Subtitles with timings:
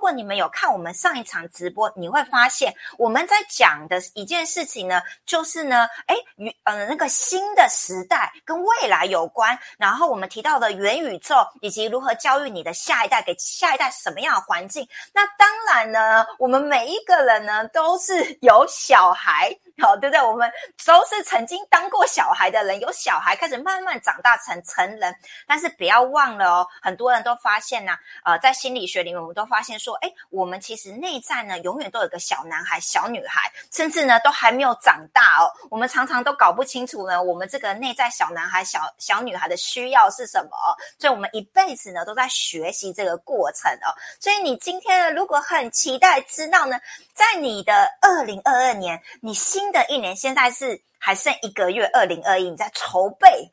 [0.00, 9.58] 如果你们有看我们上一场直播，你会发现我们在讲的一件事情呢，就是呢，哎，与呃那个新的时代跟未来有关。
[9.76, 14.88] 然后我们提到的元宇宙，以及如何教育你的下一代，给下一代什么样的环境。
[15.12, 19.54] 那当然呢，我们每一个人呢，都是有小孩。
[19.80, 20.22] 好，对不对？
[20.22, 20.50] 我们
[20.84, 25.14] 都是曾经当过小孩的人，有小孩开始慢慢长大成成人，
[25.46, 35.50] 但是不要忘了哦，很多人都发现呢，呃，在心理学里面，我们都发现说，哎，我们其实内在呢，永远都有个小男孩、小女孩，甚至呢，都还没有长大哦。
[35.70, 40.50] 我们常常都搞不清楚呢，我们这个内在小男孩、小小女孩的需要是什么，
[40.98, 43.88] 所以我们一辈子呢，都在学习这个过程哦。
[44.20, 46.78] 所以你今天呢，如果很期待知道呢，
[47.14, 53.50] 在你的二零二二年，你心的一年现在是还剩一个月，二零二一你在筹备、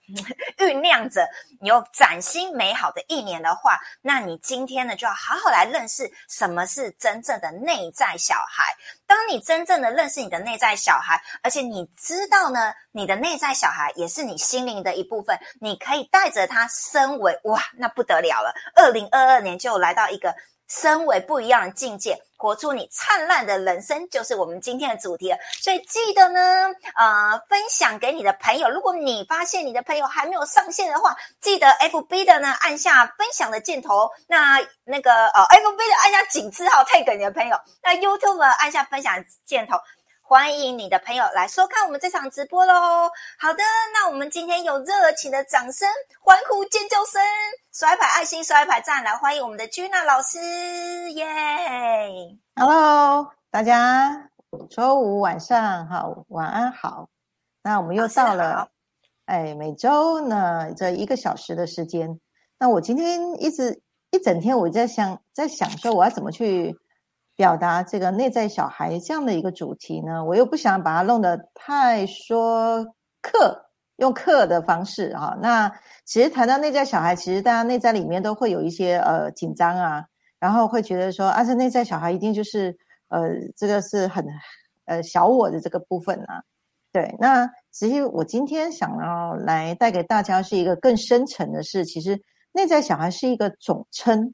[0.58, 1.28] 酝酿着，
[1.62, 8.76] 你有崭新美好的一年的话，那你今天呢就要好好来认识什么是真正的内在小孩。
[9.06, 18.54] 当你真正的认识你的内在小孩，而且你知道呢，你的内在小孩也是你心灵的一部分，你可以带着他升为哇，那不得了了！
[18.76, 20.36] 二零二二年就来到一个。
[20.68, 25.38] 身为不一样的境界，活出你灿烂的人生，就是我们今天的主题了。
[25.62, 26.42] 所以记得呢，
[26.96, 28.70] 呃，分享给你的朋友。
[28.70, 34.10] 如果你发现你的朋友还没有上线的话，记得 F B 的呢按下分享的箭头。
[34.28, 37.58] 那那个呃 F B 的按下井字号 tag 你的朋友。
[37.82, 39.78] 那 YouTube 按下分享箭头。
[40.30, 42.74] 欢迎你的朋友来收看我们这场直播喽！
[43.40, 45.88] 好的，那我们今天有热情的掌声、
[46.20, 47.22] 欢呼、尖叫声、
[47.72, 50.38] 甩牌爱心、甩牌赞，来欢迎我们的 Gina 老师，
[51.14, 51.26] 耶
[52.58, 54.30] ！Hello，大家
[54.70, 57.08] 周五晚上好，晚安好。
[57.64, 58.68] 那我们又到了，
[59.28, 62.20] 哎，每周呢这一个小时的时间。
[62.60, 63.82] 那我今天一直
[64.12, 66.78] 一整天我在想，在想说我要怎么去。
[67.38, 72.84] 表达这个内在小孩这样的一个主题呢，我又不想把它弄得太说
[73.22, 75.38] 课，用课的方式哈。
[75.40, 75.72] 那
[76.04, 80.04] 其实谈到内在小孩，其实大家内在里面都会有一些呃紧张啊，
[80.40, 82.76] 然后会觉得说啊，这内在小孩一定就是
[83.10, 84.26] 呃这个是很
[84.86, 86.42] 呃小我的这个部分啊。
[86.92, 92.20] 对，那其实我今天想要来带给大家是一个更深层的是，其实
[92.52, 94.34] 内在小孩是一个总称。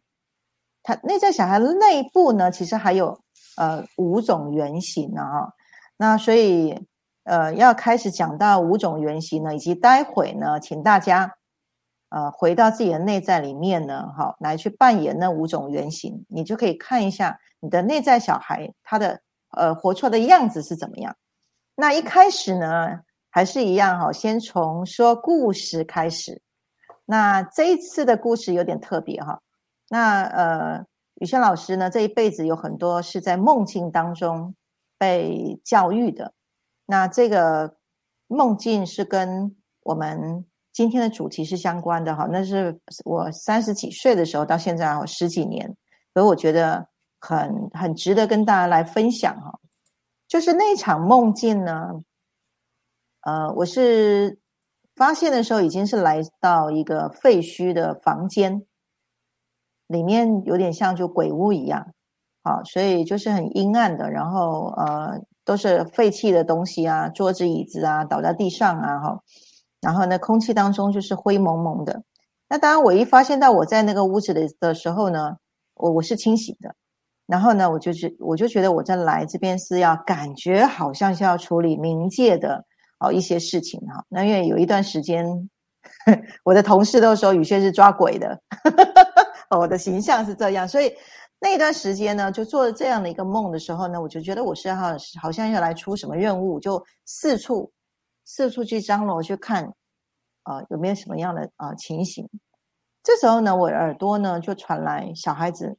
[0.83, 3.17] 他内在小孩内部呢，其实还有
[3.55, 5.53] 呃五种原型呢哈，
[5.95, 6.77] 那所以
[7.23, 11.33] 呃要开始讲到五种原型呢，以及待会呢，请大家
[12.09, 19.21] 呃回到自己的内在里面呢，好来去扮演那五种原型，你就可以看一下你的内在小孩他的
[19.51, 21.15] 呃活出的样子是怎么样。
[21.75, 26.41] 那一开始呢，还是一样哈，先从说故事开始。
[27.05, 29.39] 那这一次的故事有点特别哈。
[29.94, 30.84] 那呃，
[31.22, 34.56] 宇轩老师呢，这一辈子有很多是在梦境当中
[34.98, 36.34] 被教育的。
[36.88, 37.78] 那这个
[38.26, 42.28] 梦境是跟我们今天的主题是相关的哈。
[42.31, 45.68] 那是我三十几岁的时候到现在十几年，
[46.16, 46.88] 所以我觉得
[47.20, 49.60] 很很值得跟大家来分享哈。
[50.28, 52.02] 就是那场梦境呢，
[53.22, 54.40] 呃，我是
[54.96, 58.66] 发现的时候已经是来到一个废墟的房间。
[59.88, 61.85] 里面有点像就鬼屋一样，
[62.44, 69.19] 好，所以就是很阴暗的，然后呃都是废弃的东西啊，桌子椅子啊倒在地上啊，哈，
[69.81, 72.01] 然后呢空气当中就是灰蒙蒙的。
[72.49, 75.35] 那当然我一发现到我在那个屋子里的时候呢，
[75.75, 76.73] 我我是清醒的，
[77.25, 82.63] 然后呢我就觉我就觉得我在来这边是要感觉好像是要处理冥界的
[83.00, 84.03] 哦一些事情哈。
[84.07, 85.25] 那因为有一段时间，
[86.45, 88.39] 我的同事都说雨轩是抓鬼的。
[89.50, 90.92] 我的形象是这样，所以
[91.40, 97.72] 那段时间呢，就做了这样的一个梦的时候呢，我就觉得我是好好像要来出什么任务，就四处
[98.26, 99.66] 四处去张罗去看，
[100.44, 102.28] 啊，有没有什么样的啊情形？
[103.04, 105.78] 这时候呢，我耳朵呢就传来小孩子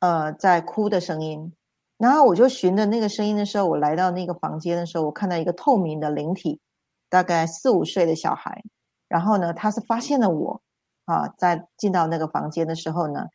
[0.00, 1.54] 呃在哭的声音，
[1.96, 6.60] 然后我就循着那个声音的时候，我来到那个房间的时候，我看到一个透明的灵体，
[7.08, 8.60] 大概四五岁的小孩，
[9.06, 10.60] 然后呢，他是发现了我。
[11.06, 13.26] 啊，在进到那个房间的时候呢，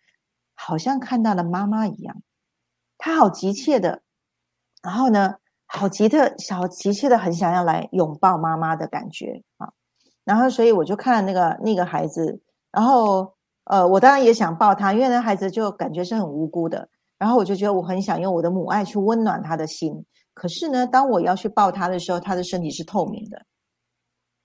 [0.53, 2.21] 好像看到了妈妈一样，
[2.97, 4.01] 他好急切的，
[4.83, 5.35] 然后呢，
[5.65, 9.71] 好急的小急切的很想要来拥抱妈妈的感觉啊，
[10.25, 12.41] 然后所以我就看了那个那个孩子，
[12.71, 13.33] 然后
[13.63, 23.45] 呃，我当然也想抱他，因为那孩子就感觉是很无辜的，然后我就觉得我很想用我的母爱去温暖他的心，可是呢，当我要去抱他的时候，他的身体是透明的，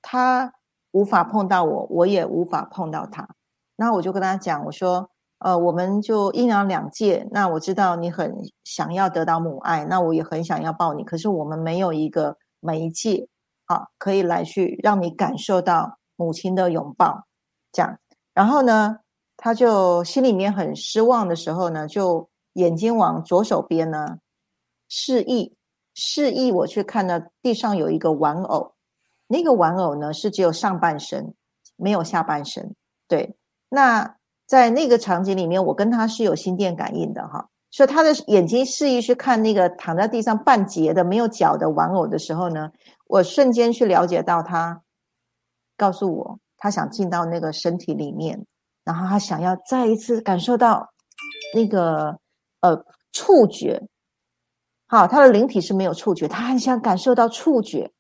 [0.01, 0.53] 他。
[0.97, 3.29] 无法碰到我，我也无法碰到他。
[3.77, 5.11] 那我就跟他讲，我说
[5.45, 7.29] ：“呃，我们就阴阳两界。
[7.31, 8.35] 那我知道你很
[8.65, 13.29] 想要得到母爱，那我也很想要抱你，可是我们没有一个媒介
[13.67, 17.27] 啊，可以来去让你感受到母亲的拥抱。
[17.73, 17.99] 这样，
[18.33, 18.97] 然后呢，
[19.37, 24.17] 他就心里面很失望的时候呢，就眼睛往左手边呢
[24.89, 25.55] 示意
[25.93, 28.73] 示意我去看呢，地上有一个玩偶，
[29.29, 31.35] 那个玩偶呢是只有上半身，
[31.77, 32.75] 没有下半身。
[33.09, 33.37] 对，
[33.69, 34.17] 那。
[34.49, 42.71] 在那个场景里面，我跟他是有心电感应的哈，所以他的眼睛示意去看那个躺在地上半截的没有脚的玩偶的时候呢，
[43.09, 44.81] 我瞬间去了解到他
[45.77, 48.47] 告诉我，他想进到那个身体里面，
[48.85, 50.93] 然后他想要再一次感受到
[51.53, 52.17] 那个
[52.61, 53.83] 呃触觉，
[54.87, 57.91] 好，他的灵体是没有触觉，他很想感受到触觉，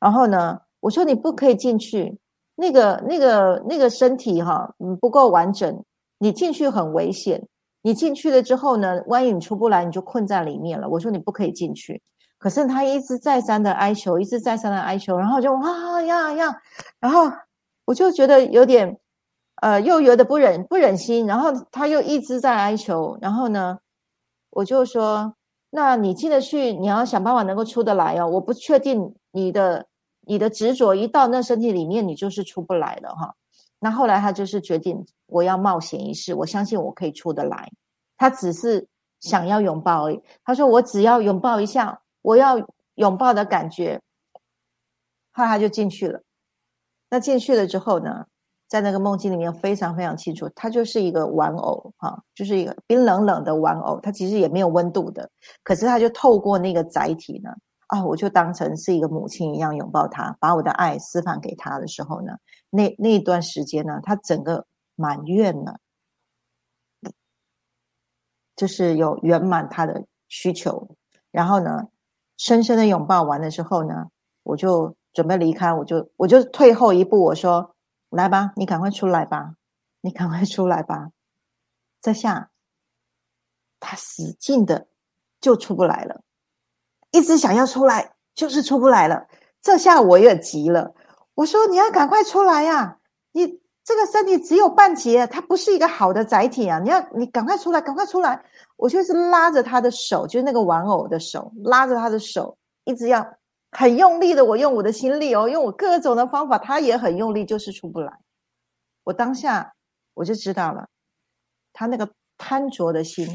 [0.00, 2.18] 然后呢，我说你不可以进去，
[2.54, 5.84] 那个那个那个身体哈，嗯不够完整。
[6.18, 7.46] 你进去很危险，
[7.82, 10.88] 你进去了之后呢，万一你出不来，你就困在里面了。
[10.88, 12.00] 我说你不可以进去，
[12.38, 16.56] 可是他一直再三的哀求，一直再三的哀求，然后就哇呀呀，
[16.98, 17.30] 然后
[17.84, 18.98] 我就觉得有点，
[19.60, 23.78] 呃，又有点不忍不忍心，然后他又一直在哀求，然后呢，
[24.50, 25.34] 我就说，
[25.68, 28.26] 那你进得去，你要想办法能够出得来哦。
[28.26, 29.86] 我不确定你的
[30.26, 33.32] 你的执着一到那身体里面，你就是出不来了哈。
[33.78, 37.70] 那后来他就是决定，我要冒险一试，我相信我可以出得来。
[38.16, 38.88] 他只是
[39.20, 40.20] 想要拥抱而已。
[40.44, 42.56] 他说：“我只要拥抱一下，我要
[42.96, 44.00] 拥抱的感觉。”
[45.32, 46.20] 后来他就进去了。
[47.08, 48.24] 那进去了之后呢，
[48.66, 54.00] 在那个梦境里面非常非常清楚，他就是一个玩偶，哈，就是一个冰冷冷的玩偶。
[54.00, 55.30] 他其实也没有温度的，
[55.62, 57.50] 可是他就透过那个载体呢。
[57.86, 62.32] 啊，我就当成是一个母亲一样拥抱他，把我的爱释放给他的时候呢，
[62.70, 64.66] 那那段时间呢，他整个
[64.96, 65.78] 满愿了，
[68.56, 70.88] 就是有圆满他的需求。
[71.30, 71.88] 然后呢，
[72.36, 74.10] 深深的拥抱完了之后呢，
[74.42, 77.76] 我就准备离开，我就我就退后一步，我说
[78.10, 79.54] ：“来吧，你赶快出来吧，
[80.00, 81.10] 你赶快出来吧。”
[82.02, 82.50] 这下
[83.78, 84.88] 他使劲的
[85.40, 86.22] 就出不来了。
[87.16, 89.26] 一直想要出来，就是出不来了。
[89.62, 90.94] 这下我也急了，
[91.34, 92.98] 我说：“你要赶快出来呀！
[93.32, 93.46] 你
[93.82, 96.78] 这个身体只有半截，它不是一个好的载体啊！
[96.78, 98.44] 你要你赶快出来，赶快出来！”
[98.76, 103.26] 我就是拉着他的手，就是那个玩偶的手，拉着他的手，一直要
[103.72, 104.44] 很用力的。
[104.44, 108.12] 我用我的心力哦，用我各种的方法，他也很用力，就是出不来。
[109.04, 109.72] 我当下
[110.14, 110.86] 我就知道了，
[111.72, 113.26] 他那个贪着的心，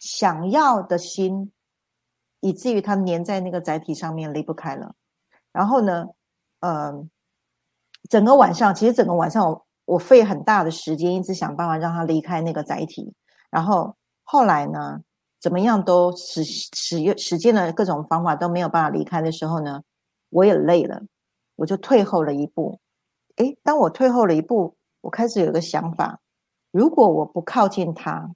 [0.00, 1.52] 想要的心。
[2.44, 4.94] 以至于他粘在那个载体上面离不开了，
[5.50, 6.08] 然后呢，
[6.60, 6.92] 呃，
[8.10, 13.14] 整个晚上其实整个晚上我我费很大的时间一直想办法让他离开那个载体，
[13.48, 15.00] 然后后来呢，
[15.40, 19.82] 怎么样都使使用使尽了各种方法都没有办法离开的时候呢，
[20.28, 21.00] 我也累了，
[21.56, 22.78] 我就退后了一步。
[23.36, 26.20] 诶，当我退后了一步，我开始有个想法：
[26.70, 28.30] 如果我不靠近他。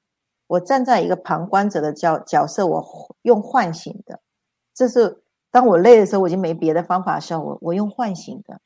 [0.48, 2.84] 我站在一个旁观者的角角色，我
[3.22, 4.18] 用唤醒的，
[4.74, 8.60] 这是当我累的时候，我已经没别的方法的时候，我我用唤醒的。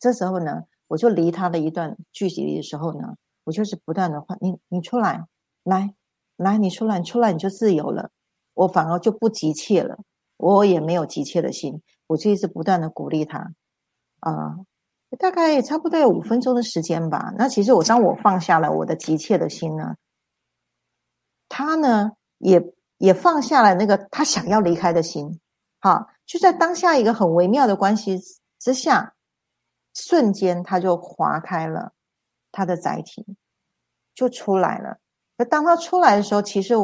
[0.00, 3.14] 这时候呢，我就离他的一段距离的时候呢，
[3.44, 5.24] 我就是不断的唤你，你出来，
[5.62, 5.94] 来，
[6.36, 8.10] 来，你出来，你出来，你就自由了。
[8.54, 9.96] 我反而就不急切了，
[10.36, 13.52] 我也没有急切的心，我就一直不断的鼓励他。
[14.20, 14.58] 啊，
[15.20, 17.32] 大概差不多有五分钟的时间吧。
[17.38, 19.94] 那其实我当我放下了我的急切的心呢。
[21.48, 22.62] 他呢，也
[22.98, 25.40] 也放下了那个他想要离开的心，
[25.80, 28.20] 好，就在当下一个很微妙的关系
[28.58, 29.14] 之下，
[29.94, 31.92] 瞬间他就划开了
[32.52, 33.24] 他的载体，
[34.14, 34.98] 就出来了。
[35.36, 36.74] 那当他出来的时候，其实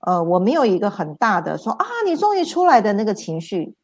[0.00, 3.76] 呃，我没有一个很大的说啊，你终于出来的那个情绪，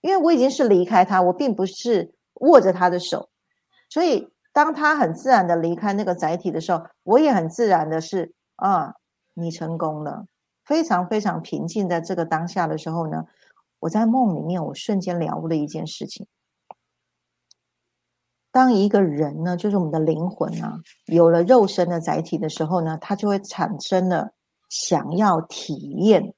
[0.00, 3.28] 因为我已经是离开他，我并不是握着他的手，
[3.90, 8.94] 所以当他很自然的离开那个载体的时候，我也很自然的是啊。
[9.34, 10.26] 你成功了，
[10.64, 11.88] 非常非常平静。
[11.88, 13.24] 在这个当下的时候呢，
[13.80, 16.26] 我在梦里面，我瞬间了悟了一件事情：
[18.50, 24.32] 当一个人呢，就是我们的灵魂啊，有了肉身的载体的时候呢，他就会产生了
[24.68, 26.34] 想要体验，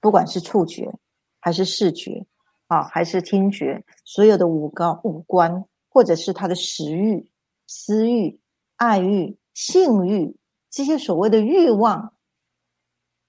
[0.00, 0.92] 不管是触觉，
[1.40, 2.24] 还是视觉，
[2.68, 7.28] 啊，还是听觉，所有的五高五官，或者是他的食欲、
[7.66, 8.40] 私欲、
[8.76, 10.36] 爱欲、性欲。
[10.72, 12.14] 这些所谓的欲望，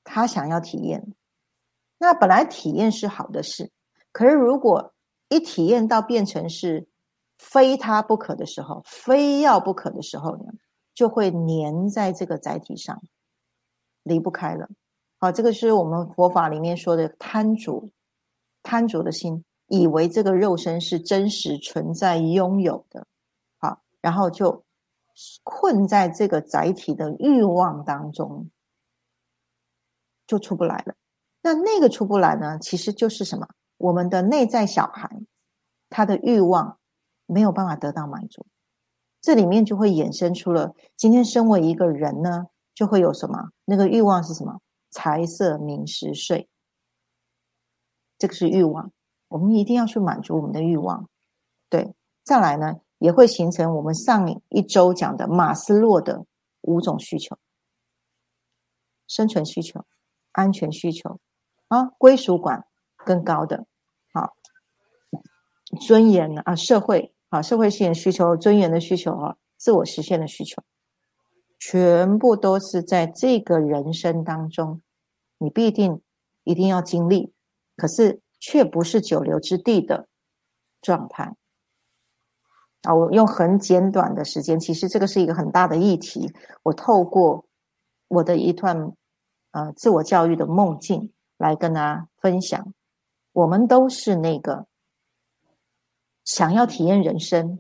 [0.06, 1.14] 他想要体验，
[1.98, 3.70] 那本来体验是好的事，
[4.14, 4.94] 可是如果
[5.28, 6.88] 一体验到变成是
[7.38, 10.54] 非他不可的时候，非要不可的时候呢，
[10.94, 13.02] 就会粘在这个载体上，
[14.04, 14.70] 离不开了。
[15.18, 17.90] 好，这个是我们佛法里面说的贪着，
[18.62, 23.06] 贪着的心，以为这个肉身是真实存在拥有的，
[23.58, 24.64] 好，然后就
[25.43, 28.50] 困在这个载体的欲望当中，
[30.25, 30.96] 就出不来了。
[31.41, 32.58] 那那个出不来呢？
[32.60, 33.48] 其实就是什么？
[33.77, 35.10] 我们的内在小孩，
[35.89, 36.79] 他的欲望
[37.25, 38.46] 没有办法得到满足，
[39.22, 43.50] 这里面就会衍生出了今天身为一个人呢，就会有什么？
[43.65, 44.62] 那个欲望是什么？
[44.89, 46.48] 财色名食睡，
[48.17, 48.91] 这个是欲望，
[49.27, 51.10] 我们一定要去满足我们的欲望。
[51.67, 51.93] 对，
[52.24, 56.25] 再来呢，也会形成我们上一周讲的马斯洛的
[56.62, 57.38] 五种需求：
[59.07, 59.83] 生存需求、
[60.31, 61.19] 安全需求、
[61.67, 63.65] 啊归属感更高的，
[64.13, 64.38] 好
[65.81, 70.63] 尊严啊社会啊社会性需求、尊严的需求啊自我实现的需求。
[71.60, 74.81] 全部都是在这个人生当中，
[75.39, 76.01] 你必定
[76.45, 77.33] 一定要经历，
[77.75, 80.07] 可是却不是久留之地的
[80.81, 81.36] 状态。
[82.84, 86.32] 啊，我用很简短的时间，其实这个是一个很大的议题。
[86.63, 87.44] 我透过
[88.08, 88.94] 我的一段
[89.52, 92.74] 呃自我教育的梦境来跟大家分享。
[93.34, 94.66] 我们都是那个
[96.24, 97.60] 想要体验人生，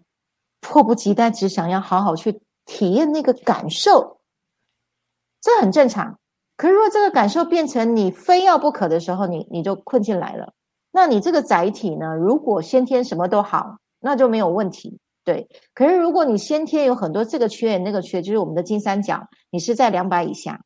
[0.61, 2.41] 迫不及待，只想要好好去。
[2.65, 4.21] 体验那个感受，
[5.41, 6.17] 这很正常。
[6.55, 10.53] 可是，如果这个感受变成你非要不可的时候，你你就困进来了。
[10.89, 12.15] 那你这个载体呢？
[12.15, 14.97] 如果先天什么都好，那就没有问题。
[15.23, 15.47] 对。
[15.73, 20.63] 可是，如果你先天有很多这个缺那个缺，就是我们的金三角，你是在两百以下，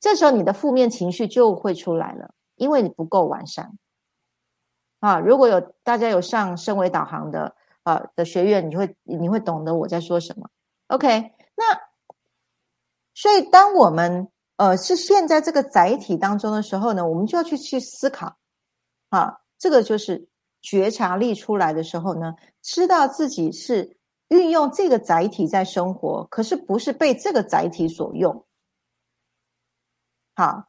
[0.00, 3.78] 这时候你的负面情绪就会出来了，因为你不够完善。
[5.00, 10.48] 啊，如果有大家有上升维导航的啊的学院，你会你会懂得我在说什么。
[10.88, 11.64] OK，那
[13.14, 18.36] 所以当我们呃是现在这个载体当中的时候呢，我们就要去去思考
[19.10, 20.28] 啊，这个就是
[20.66, 23.96] 觉察力出来的时候呢，知道自己是
[24.30, 28.44] 运用这个载体在生活，可是不是被这个载体所用。
[30.34, 30.64] 好，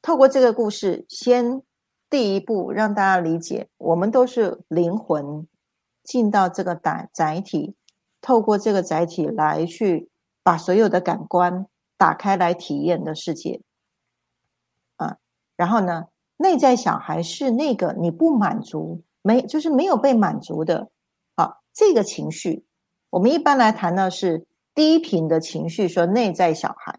[0.00, 1.62] 透过这个故事，先
[2.08, 5.48] 第一步让大家理解，我们都是灵魂
[6.04, 7.74] 进到这个载载体。
[8.20, 10.08] 透过这个载体来去
[10.44, 11.66] 把所有的感官
[11.96, 13.62] 打开来体验的世界，
[14.94, 15.16] 啊，
[15.56, 16.06] 然后呢，
[16.42, 20.90] 内在小孩是那个你不满足没，就是没有被满足的，
[21.36, 22.64] 啊，这个情绪，
[23.08, 24.44] 我们一般来谈呢是
[24.74, 26.94] 低频的情绪，说内在小孩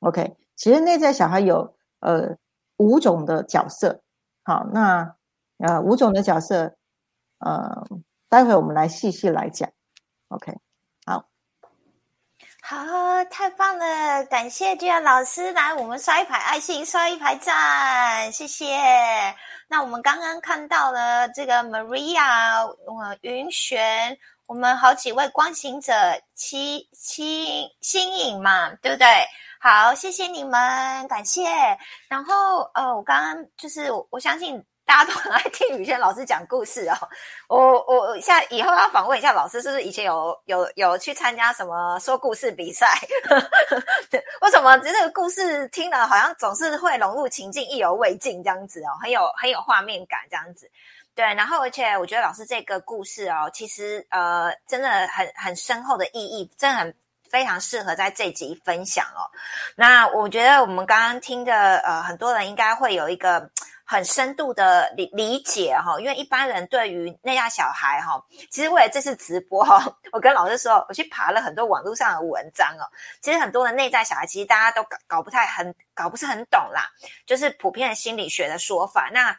[0.00, 2.36] ，OK，其实内在小孩有呃
[2.76, 4.02] 五种的角色，
[4.44, 5.16] 好，那
[5.58, 6.76] 呃五种的角色，
[7.38, 7.82] 呃，
[8.28, 9.68] 待会我们来细细来讲。
[10.28, 10.52] OK，
[12.68, 12.76] 好，
[13.30, 14.24] 太棒了！
[14.24, 18.76] 感谢居然老师来，我们刷一排爱心，刷一排赞，谢谢。
[19.68, 24.18] 那我们刚刚看到了这个 Maria，我云璇，
[24.48, 25.92] 我们好几位光行者，
[26.34, 29.06] 七七新影嘛，对不对？
[29.60, 31.44] 好，谢谢你们，感谢。
[32.08, 34.60] 然后呃，我刚刚就是我相信。
[34.86, 36.96] 大家都很爱听雨轩老师讲故事哦。
[37.48, 42.96] 我我现在以后要访问一下老师，是不是以前有有有去参加什么说故事比赛？
[44.40, 50.70] 为什么这个故事听了好像总是会融入情境，意犹未尽这样子哦，很有很有画面感这样子。
[51.16, 56.94] 对，然后而且我觉得老师这个故事哦，其实呃真的很很深厚的意义，真的很
[57.28, 59.26] 非常适合在这集分享哦。
[59.74, 63.50] 那我觉得我们刚刚听的呃很多人应该会有一个。
[63.86, 69.80] 很深度的理理解哈，因为一般人对于内在小孩哈，其实为了这次直播哈，
[70.12, 72.84] 我跟老师说，我去爬了很多网络上的文章哦。
[73.22, 76.90] 其实很多的内在小孩，其实大家都搞搞不太很搞不是很懂啦，
[77.24, 79.08] 就是普遍的心理学的说法。
[79.12, 79.38] 那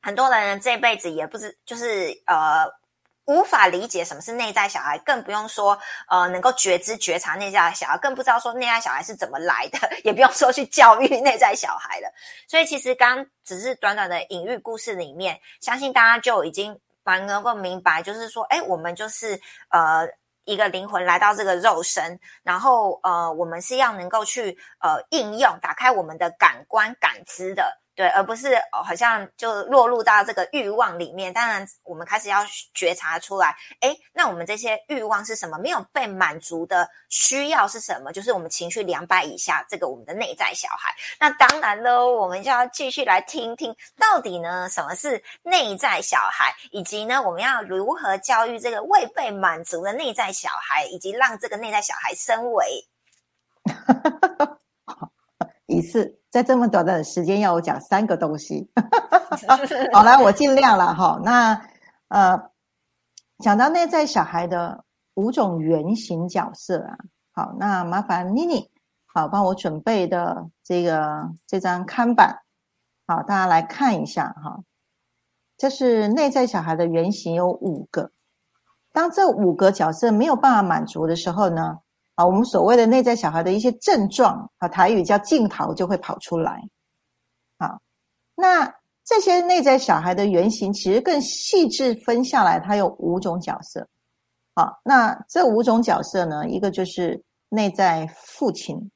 [0.00, 2.81] 很多人这辈子也不知就是呃。
[3.26, 12.12] 无法理解什么是内在小孩，更不用说呃能够觉知觉察内在小孩，更不知道说内在小孩是怎么来的， 也不用说去教育内在小孩了。
[12.48, 20.06] 所以其实刚只是短短的隐喻故事里面，相信大家就已经蛮能够明白，就是说，哎，我们就是呃
[20.44, 27.81] 一个灵魂来到这个肉身，然后呃我们是要能够去呃应用打开我们的感官感知的。
[27.94, 31.30] 对，而不是哦好像就落入到这个欲望里面。
[31.32, 35.58] 当然，我们开始要觉察出来，哎，那我们这些欲望是什么？
[35.58, 38.10] 没有被满足的需要是什么？
[38.10, 40.94] 就是我们情绪两百以下，这个我们的内在小孩。
[41.20, 52.88] 那当然喽，我们就要继续来听听，到底呢什么是内在小孩，以及呢我们要如何教育这个未被满足的内在小孩，以及让这个内在小孩升维。
[55.72, 58.70] 一次在这么短的时间要我讲三个东西，
[59.92, 61.20] 好啦，我尽量了哈。
[61.24, 61.60] 那
[62.08, 62.50] 呃，
[63.38, 66.96] 讲到内在小孩的五种原型角色啊，
[67.32, 68.70] 好，那麻烦妮妮
[69.06, 72.42] 好帮我准备的这个这张看板，
[73.06, 74.60] 好，大家来看一下哈。
[75.56, 78.10] 这是内在小孩的原型有五个，
[78.92, 81.78] 当这五个角色没有办法满足的时候呢？
[82.14, 86.60] 啊，我们所谓的内在小孩的一些症状，啊，台语叫镜头就会跑出来。
[87.56, 87.80] 啊，
[88.34, 88.70] 那
[89.04, 93.88] 这些内在小孩的原型，其实更细致分下来，它有五种角色。
[94.54, 98.90] 好，那这五种角色呢，一个就是内在父亲。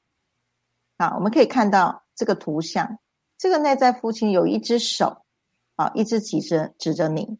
[0.98, 2.98] 啊，我们可以看到这个图像，
[3.38, 5.22] 这个内在父亲有一只手，
[5.76, 7.38] 啊，一直指着指着你。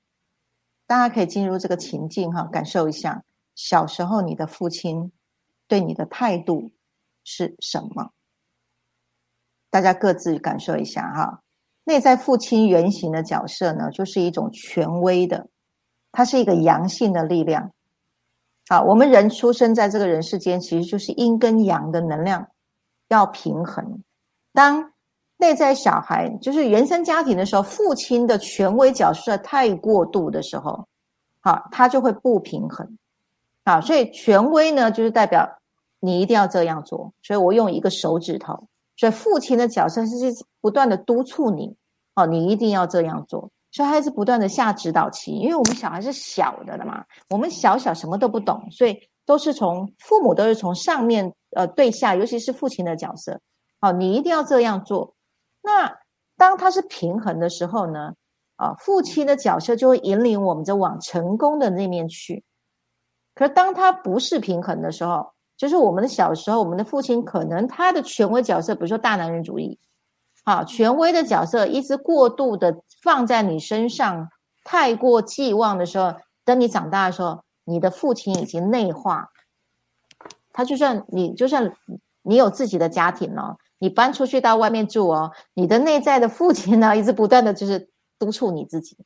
[0.86, 3.22] 大家可以进入这个情境哈，感受一下
[3.54, 5.12] 小时候你的父亲。
[5.68, 6.70] 对你的态度
[7.24, 8.10] 是什么？
[9.70, 11.42] 大家各自感受一下哈。
[11.84, 15.48] 内在父亲原型的角色呢，就是一种权威的，
[16.10, 17.72] 它是一个阳性的力量。
[18.68, 22.48] 好，我们人出生在这个人世间，其实就是阴跟阳的能量
[23.08, 24.02] 要平衡。
[24.52, 24.92] 当
[25.36, 30.88] 内在小孩就是原生家庭的时候，父亲的权威角色太过度的时候，
[31.40, 32.98] 好，他就会不平衡。
[33.64, 35.55] 好，所以权威呢，就是代表
[36.00, 37.12] 你一定要这样做。
[37.22, 40.16] 所以我用一个手指头，所以父亲的角色是
[40.60, 41.76] 不断的督促你，
[42.14, 43.50] 哦，你一定要这样做。
[43.72, 53.38] 所以他是不断的下指导棋，因为我们小孩是小的了嘛，我们小小什么都不懂，所以都是从父母都是从上面呃对下，尤其是父亲的角色，
[53.80, 55.14] 哦，你一定要这样做。
[55.62, 55.92] 那
[56.38, 58.14] 当他是平衡的时候呢，
[58.56, 62.42] 啊，父亲的角色就会引领我们就往成功的那面去。
[63.34, 69.78] 可是，当他不是平衡的时候，就是我们的小时候，我们的父亲可能他的权威角色，比如说大男人主义，
[70.44, 74.28] 啊，权威的角色一直过度的放在你身上，
[74.64, 79.30] 太过寄望的时候，等你长大的时候，你的父亲已经内化，
[80.52, 81.74] 他就算你就算
[82.22, 88.98] 你有自己的家庭了，你搬出去到外面住哦，你的内在的父亲呢，一直不断的就是督促你自己，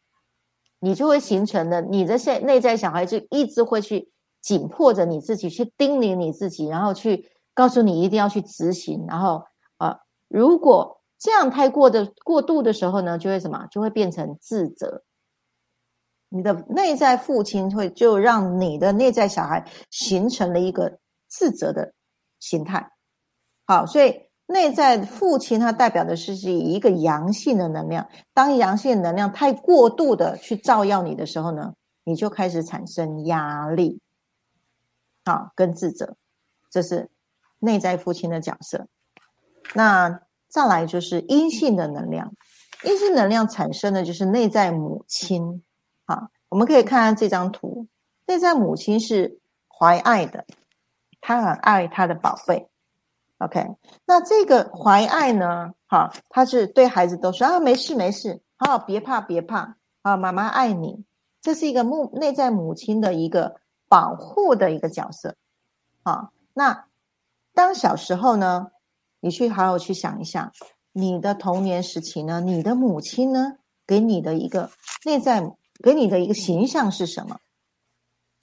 [0.81, 4.10] 你就会形成的，你的现内在小孩就一直会去。
[4.41, 9.43] 紧迫着你自己去叮咛你自己，然后去告诉你一定要去执行，然后
[9.77, 9.99] 啊，
[10.29, 13.67] 如果这样太过的过度的时候呢，就会什么？
[13.71, 15.03] 就会变成自责。
[16.31, 20.99] 你的内在父亲会就让你的内在小孩形成了一个
[21.29, 21.93] 自责的
[22.39, 22.89] 心态。
[23.67, 24.15] 好，所以
[24.47, 28.09] 内在父亲他代表的是是一个阳性的能量。
[28.33, 31.75] 当阳性能量太过度的去照耀你的时候呢，
[32.05, 34.01] 你就开始产生压力。
[35.31, 36.17] 啊，跟自责，
[36.71, 37.09] 这是
[37.61, 38.89] 内在父亲的角色。
[39.75, 42.33] 那再来就是阴性的能量，
[42.83, 45.63] 阴性能量产生的就是内在母亲。
[46.07, 47.87] 啊，我们可以看看这张图，
[48.27, 49.39] 内在母亲是
[49.69, 50.45] 怀爱的，
[51.21, 52.69] 她很爱她的宝贝。
[53.39, 53.65] OK，
[54.05, 55.73] 那这个怀爱呢？
[55.87, 61.05] 哈，他是对孩子都说啊，没事没事，好，别怕别怕，啊，妈妈爱你。
[61.41, 63.61] 这是一个母内在母亲的一个。
[63.91, 65.35] 保护的一个角色，
[66.05, 66.87] 啊，那
[67.53, 68.71] 当小时候呢，
[69.19, 70.53] 你去好好去想一下，
[70.93, 74.71] 你的童年时期呢，你的母亲呢，给你的一个
[75.05, 77.41] 内在给你的一个形象是什么？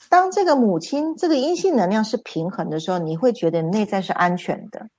[0.10, 4.90] 当这个母亲这个阴性能量是平衡的时候，你会觉得内在是安全的，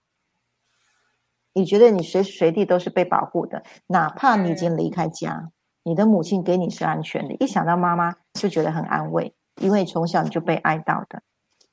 [1.52, 5.50] 你觉得你随时随地都是被保护的，哪怕你已经离开家，
[5.82, 9.34] 你的母亲给你是安全的，一想到妈妈就觉得很安慰。
[9.60, 11.20] 因为从小就被爱到的，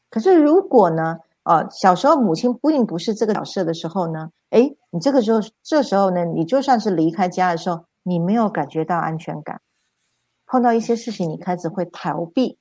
[0.10, 9.62] 可是如果呢，呃，小时候母亲并不是这个角色的时候呢，诶，你这个时候这时候呢，你就算是离开家的时候，你没有感觉到安全感，
[10.46, 12.58] 碰到一些事情你开始会逃避，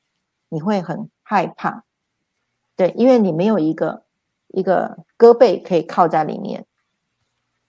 [0.48, 1.84] 你会很害怕，
[2.76, 4.02] 对，因为你没有一个
[4.48, 6.66] 一个胳膊可以靠在里面，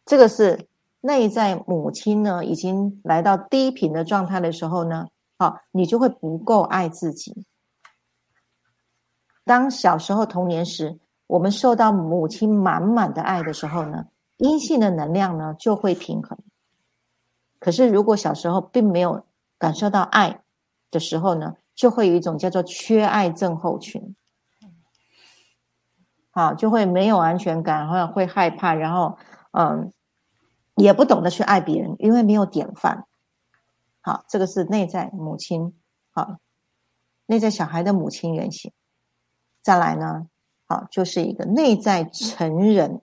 [0.05, 0.67] 这个是
[1.01, 5.07] 内在母亲呢已经来到低频的状态的时候呢。
[5.37, 7.45] 好，你就会不够爱自己。
[9.43, 14.05] 当小时候童年时，我们受到母亲满满的爱的时候呢，
[14.37, 16.37] 阴性的能量呢就会平衡。
[17.59, 19.25] 可是如果小时候并没有
[19.57, 20.41] 感受到爱
[20.89, 24.15] 的时候呢，就会有一种叫做缺爱症候群。
[26.31, 29.17] 好，就会没有安全感，或者会害怕，然后
[29.51, 29.91] 嗯，
[30.75, 33.05] 也不懂得去爱别人，因为没有典范。
[34.05, 35.73] 好，这个是内在母亲，
[36.11, 36.37] 好，
[37.25, 38.71] 内在小孩的母亲原型。
[39.63, 40.27] 再来呢，
[40.67, 43.01] 好，就是一个内在成人。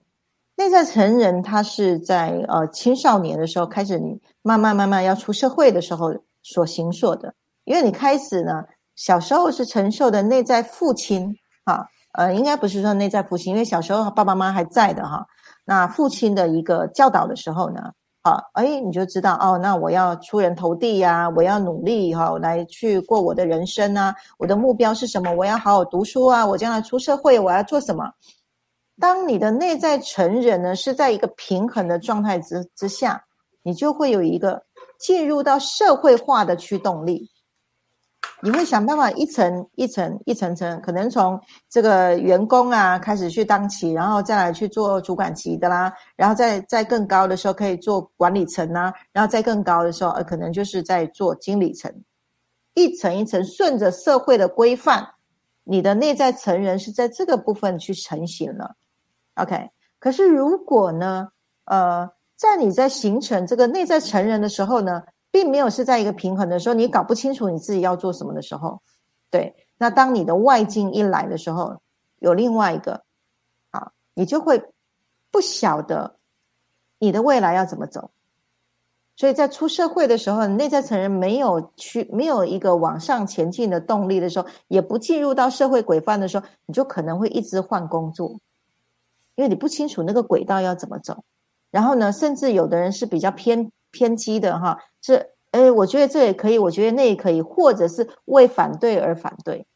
[0.55, 7.35] 内在成人他是在呃青少年的时候开始，你慢慢慢慢要出社会的时候所形塑的，
[7.65, 8.63] 因为你开始呢
[8.95, 11.35] 小时候是承受的内在父亲
[11.65, 15.27] 哈，呃，应该不是说内在父亲，因为小时候爸爸妈妈还在的哈，
[15.65, 17.91] 那父亲的一个教导的时候呢，
[18.23, 25.29] 啊，哎，你就知道哦，那我要出人头地呀，我要努力哈，来去过我的人生啊，我的目标是什么？
[25.33, 28.09] 我要好好读书啊，我将来出社会我要做什么？
[28.97, 33.21] 当你的内在成人呢是在一个平衡的状态之之下，
[33.61, 34.63] 你就会有一个
[34.97, 37.29] 进入到社会化的驱动力。
[38.43, 51.89] 你会想办法一层一层一层层，可能从这个员工啊开始去当起，然后再来去做主管级的啦，然后再再更高的时候可以做管理层啊，然后再更高的时候呃可能就是在做经理层，
[52.73, 55.07] 一层一层顺着社会的规范，
[55.63, 58.75] 你的内在成人是在这个部分去成型了。
[59.35, 61.29] OK，可是如果呢，
[61.63, 65.01] 呃，在你在形成这个内在成人的时候呢，
[65.33, 68.79] 并没有是在一个平衡的时候，你搞不清楚你自己要做什么的时候，
[69.31, 71.81] 对，那当你的外境一来的时候，
[72.19, 73.01] 有另外一个，
[73.71, 74.63] 啊，你就会
[75.31, 76.17] 不晓得
[76.99, 78.11] 你的未来要怎么走，
[79.15, 88.39] 所以在出社会的时候，内在成人没有去没有一个往上前进的动力的时候，也不进入到社会规范的时候，你就可能会一直换工作。
[89.35, 91.23] 因为你不清楚那个轨道要怎么走，
[91.71, 99.67] 然后呢，甚至有的人是比较偏偏激的哈，是哎，我觉得这也可以，我觉得那也可以，或者是为反对而反对。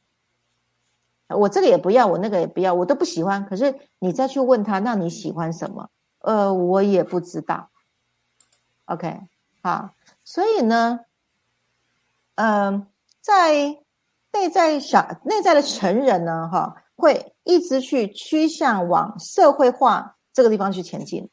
[1.27, 3.45] 我这个也不要，我那个也不要，我都不喜欢。
[3.45, 5.89] 可是你再去问他，那你喜欢什么？
[6.21, 7.69] 呃，我也不知道。
[8.85, 9.19] OK，
[9.61, 9.91] 好，
[10.23, 11.01] 所以呢，
[12.35, 12.87] 嗯，
[13.21, 13.77] 在
[14.31, 16.83] 内在小内在的成人呢，哈。
[16.99, 21.29] 会一直去趋向往社会化这个地方去前进，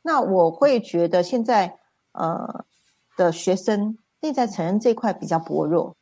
[0.00, 1.78] 那我会觉得现在
[2.12, 2.64] 呃
[3.22, 5.94] 的学生内在成人这块比较薄弱，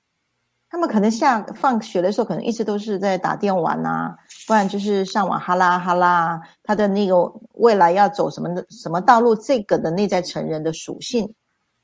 [0.68, 7.16] 他们可能下放学的时候可能一直都是在打电玩啊，不然就是上网哈拉哈拉，他的那个
[7.54, 11.35] 未来要走什么的什么道路，这个的内在成人的属性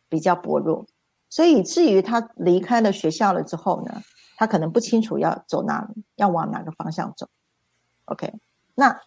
[0.08, 0.86] 比较薄弱，
[1.28, 4.02] 所以以至于他离开了学校了之后呢？
[4.38, 7.26] 他可能不清楚要走哪里，要往哪个方向走。
[8.04, 8.34] OK，
[8.74, 9.00] 那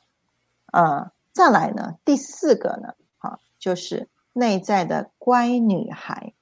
[0.72, 1.94] 呃，再来呢？
[2.04, 2.96] 第四个呢？
[3.20, 6.34] 好，就是内在的乖女孩。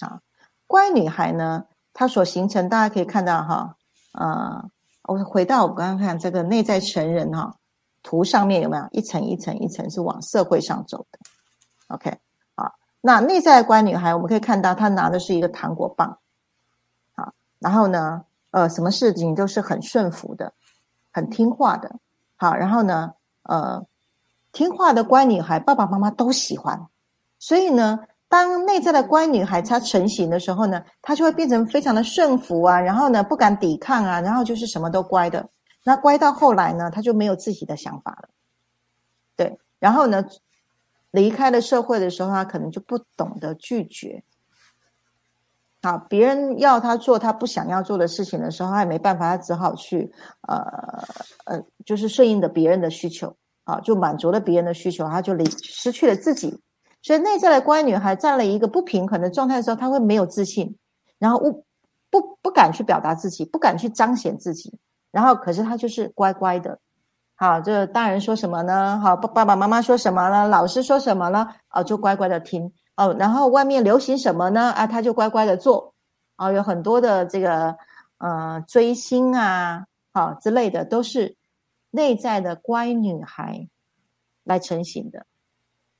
[0.00, 0.20] 啊，
[0.66, 3.76] 乖女孩呢，她所形成，大家可以看到哈，
[4.12, 4.70] 呃，
[5.02, 7.56] 我回到我刚刚看这个内在成人哈
[8.02, 11.18] 图上面有没有一层一层一层是往社会上走的
[11.88, 12.18] ？OK，
[12.56, 16.18] 好，那内在乖女孩，我们可以看到她拿的是一个糖果棒。
[17.14, 20.52] 啊然后呢，呃，什么事情都是很顺服的，
[21.12, 21.94] 很听话的。
[22.34, 23.86] 好，然后呢，呃，
[24.52, 26.78] 听话的乖女孩，爸爸妈妈都喜欢。
[27.38, 35.48] 所以呢，当内在的乖女孩她成型的时候呢，她就会变成非常的顺服啊，然后呢，不敢抵抗啊，然后就是什么都乖的。
[35.84, 38.28] 那乖到后来呢，她就没有自己的想法了。
[39.36, 40.24] 对，然后呢，
[41.10, 44.22] 离开了社会的时候，她可能就不懂得拒绝。
[45.82, 50.12] 好，别人要他做他不想要做的事情的时候，他也没办法，他只好去，
[50.42, 50.62] 呃
[51.46, 56.60] 呃，就是顺应着别人的需求，啊，就满足了别人的需求，他就离失去了自己。
[57.02, 60.76] 所以内在的乖女孩在了一个不平衡的状态的时候，她会没有自信，
[61.18, 61.64] 然后不
[62.10, 64.78] 不不敢去表达自己，不敢去彰显自己，
[65.10, 66.78] 然后可是她就是乖乖的，
[67.34, 69.00] 好，这大人说什么呢？
[69.02, 70.46] 好，爸爸爸妈妈说什么呢？
[70.46, 71.48] 老师说什么呢？
[71.68, 72.72] 啊，就乖乖的听。
[72.96, 74.70] 哦，然后外面流行什么呢？
[74.72, 75.92] 啊，他就乖乖的做。
[76.36, 77.76] 啊，有很多的这个
[78.18, 81.34] 呃追星啊，好之类的，都是
[81.92, 83.68] 内在的乖女孩
[84.42, 85.24] 来成型的。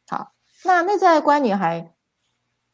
[0.09, 0.33] 好，
[0.65, 1.95] 那内在的乖女孩，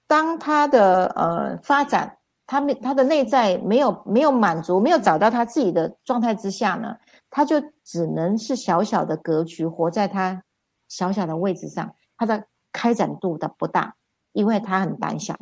[0.07, 6.97] 当她的呃发展，她没她的内在没有没有满足，没有找到她自己的状态之下呢，
[7.29, 10.43] 她就只能是小小的格局，活在她
[10.89, 13.95] 小小的位置上，她的开展度的不大。
[14.33, 15.35] 因为她很胆小，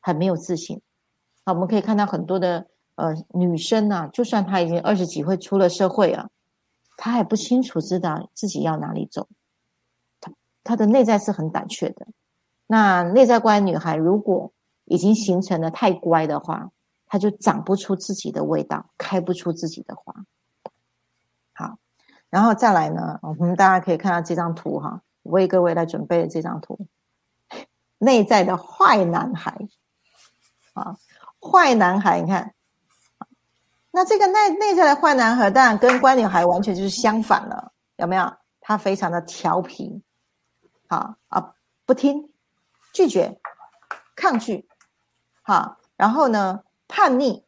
[0.00, 0.80] 很没有自信。
[1.44, 6.28] 好，我们可以看到很多的呃女生啊，就算她已经二十几岁出了社会啊，
[6.96, 9.28] 他还不清楚知道自己要哪里走。
[10.20, 12.06] 他他的内在是很胆怯的。
[12.66, 14.52] 那内在乖女孩如果
[14.86, 16.70] 已经形成了太乖的话，
[17.06, 20.14] 她就长不出自己的味道，开不出自己的花。
[21.52, 21.78] 好，
[22.30, 26.86] 然后再来呢，我们大家可以看到这张图哈，为各位来准备的这张图。
[27.98, 29.68] 内在的坏男孩，
[30.72, 30.98] 啊，
[31.40, 32.54] 坏男孩，你看，
[33.96, 38.28] 那这个内内在的坏男孩，当然跟乖女孩完全就是相反了，有没有？
[38.60, 40.02] 他非常的调皮，
[40.88, 41.54] 好啊，
[41.86, 42.32] 不听，
[42.92, 43.38] 拒绝，
[44.16, 44.68] 抗拒，
[45.42, 47.44] 好，然后呢，叛逆，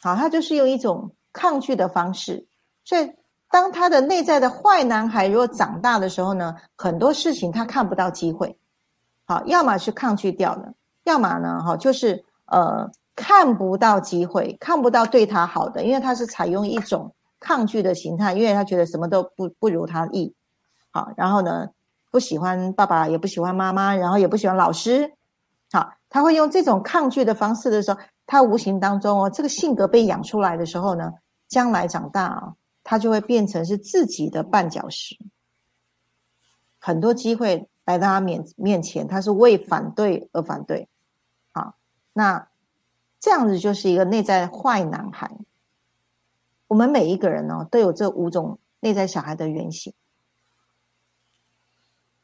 [0.00, 2.46] 好，他就是用一种抗拒的方式，
[2.82, 3.12] 所以
[3.50, 8.58] 当他的内在的坏男孩如果长大的时候呢，很多事情他看不到机会，
[9.26, 10.72] 好，要么是抗拒掉的，
[11.04, 12.90] 要么呢，哈，就是呃。
[13.14, 20.34] 看不到机会，看不到对他好的，因为他是采用一种抗拒的形态，因为他觉得什么都不不如他意，
[20.90, 21.68] 好，然后呢，
[22.10, 25.12] 不喜欢爸爸，也不喜欢妈妈，然后也不喜欢老师，
[25.70, 31.12] 好，他会用这种抗拒的方式的时候，他无形当中哦，这个性格被养出来的时候呢，
[31.48, 35.18] 将来长大啊，他就会变成是自己的绊脚石，
[36.78, 40.88] 很多机会来到他面面前，他是为反对而反对，
[41.52, 41.74] 好，
[42.14, 42.46] 那。
[43.22, 45.30] 这样子就是一个内在坏男孩。
[46.66, 49.94] 我们每一个人呢，都有这五种内在小孩的原型。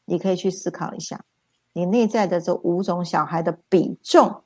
[0.06, 1.24] 你可以去思考一下，
[1.72, 4.42] 你内在的这五种小孩的比重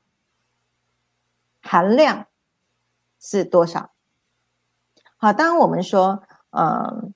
[1.62, 2.26] 含量
[3.18, 3.92] 是多少？
[5.16, 7.08] 好，当我们说，呃，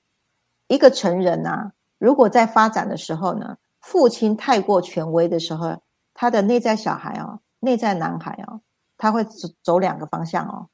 [0.65, 5.83] 一个成人啊，如果在发展的时候呢，父亲太过权威的时候，
[6.15, 8.61] 他的内在小孩啊，内在男孩啊。
[8.97, 10.67] 他会走走两个方向哦。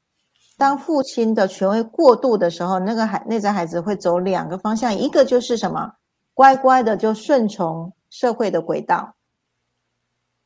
[0.56, 5.96] 当父亲的权威过度的时候，那个孩内在孩子会走两个方向，一个就是什么，
[6.32, 9.16] 乖乖的就顺从社会的轨道。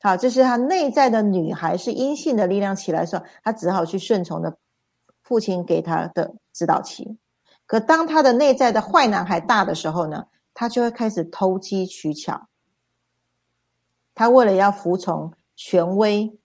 [0.00, 4.56] 好，这是他内在的女孩是阴性的力量起来的时候，他只好去顺从的
[5.22, 7.18] 父亲给他的指导期。
[7.66, 12.48] 可当他的内在的坏男孩大的时候呢，他就会开始偷机取巧。
[14.14, 16.37] 他为了要服从权威。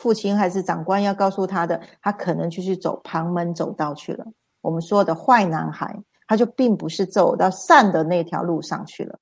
[0.00, 4.24] 父亲还是长官要告诉他的，他可能就去走旁门走道去了。
[4.62, 5.94] 我们说的坏男孩，
[6.26, 9.18] 他就并不是走到善的那条路上去了。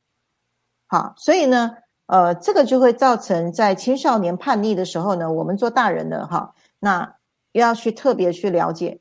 [0.87, 1.75] 好，所以呢，
[2.07, 7.17] 呃，这个就会造成在青少年叛逆的时候呢，我们做大人的哈，那
[7.51, 9.01] 要去特别去了解，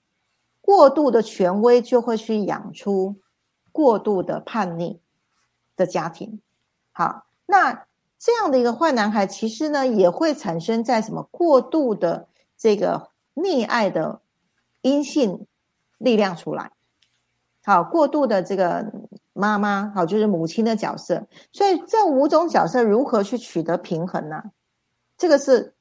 [0.62, 3.18] 过度的权威就会去养出
[3.72, 5.00] 过度的叛逆
[5.76, 6.42] 的家庭。
[6.92, 7.87] 好，那。
[8.28, 14.20] 这样的一个坏男孩，其实呢也会产生在什么过度的这个溺爱的
[14.82, 15.48] 阴性
[15.98, 16.74] 力量出来，
[17.64, 18.92] 好，过度的这个
[19.32, 21.26] 妈妈，好，就是母亲的角色。
[21.54, 24.44] 所以这五种角色如何去取得平衡呢？
[25.18, 25.74] 这个是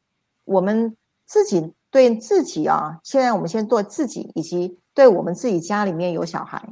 [0.44, 3.00] 我们自己对自己啊。
[3.02, 6.62] 现在我们先做自己，以及对我们自己家里面有小孩，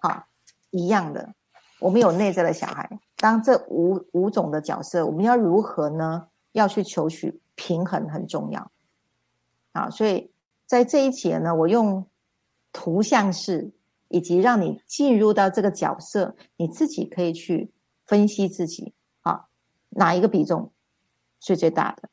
[0.00, 0.24] 好，
[0.70, 1.34] 一样的，
[1.78, 2.88] 我们有内在的小孩。
[3.20, 6.26] 当这五五种的角色，我们要如何呢？
[6.52, 8.72] 要去求取平衡很重要，
[9.70, 10.32] 啊，所以
[10.66, 12.04] 在这一节呢，我用
[12.72, 13.70] 图像式，
[14.08, 17.70] 以及让你进入到这个角色，你自己可以去
[18.04, 19.44] 分析自己，啊，
[19.90, 20.72] 哪一个比重
[21.38, 22.08] 是最大的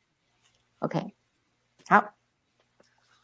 [0.78, 1.14] ？OK，
[1.88, 2.17] 好。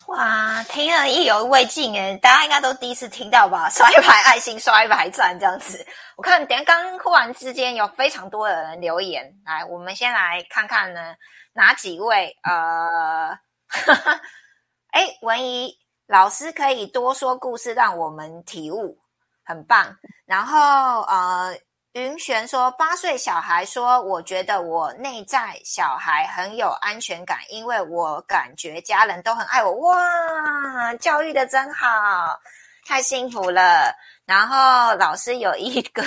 [0.09, 3.69] 哇，听了意犹未尽诶，大家应该都第一次听到吧？
[3.73, 5.85] 刷一排爱心，刷一排赞，这样子。
[6.17, 11.15] 我看，等下刚忽然之间有非常多的人留言，来，我们先来看看呢，
[11.55, 12.37] 哪几位？
[12.43, 13.39] 呃，
[14.93, 15.75] 哎，文怡
[16.07, 18.99] 老师可以多说故事，让我们体悟，
[19.45, 19.97] 很棒。
[20.27, 21.57] 然后，呃。
[21.95, 29.73] 云璇说：“八岁小孩说，我觉得我内在小孩很有安全感，因为我感觉家人都很爱我。
[29.75, 32.37] 哇，教育的真好，
[32.85, 33.95] 太幸福了。
[34.27, 36.03] 然后老师有一个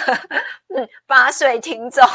[1.06, 2.06] 八岁听众，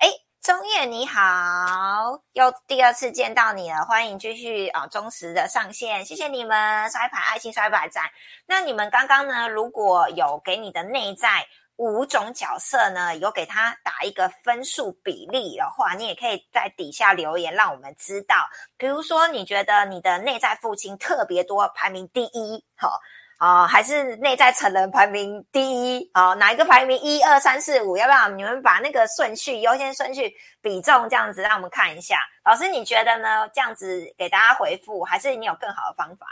[0.00, 0.08] 哎，
[0.42, 8.02] 钟叶你好，又第二次见到你了，欢迎继续啊，忠实的上线，谢谢你们刷一排爱心，刷一排赞。
[8.44, 18.48] 那你们刚刚呢，如果有给你的内在。”五种角色呢，有给他打一个分数比例的话，你也可以在底下留言，让我们知道。
[18.76, 23.00] 比如说，你觉得你的内在父亲特别多，排名第一，好
[23.38, 26.10] 啊，还是内在成人排名第一？
[26.14, 27.96] 好，哪一个排名一二三四五？
[27.96, 32.18] 要不要你们把那个顺序、优先顺序、比重这样子，让我们看一下？
[32.44, 33.48] 老师，你觉得呢？
[33.52, 36.26] 这样子给大家回复，还是你有更好的方法？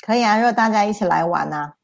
[0.00, 1.74] 可以啊，如果大家一起来玩呢？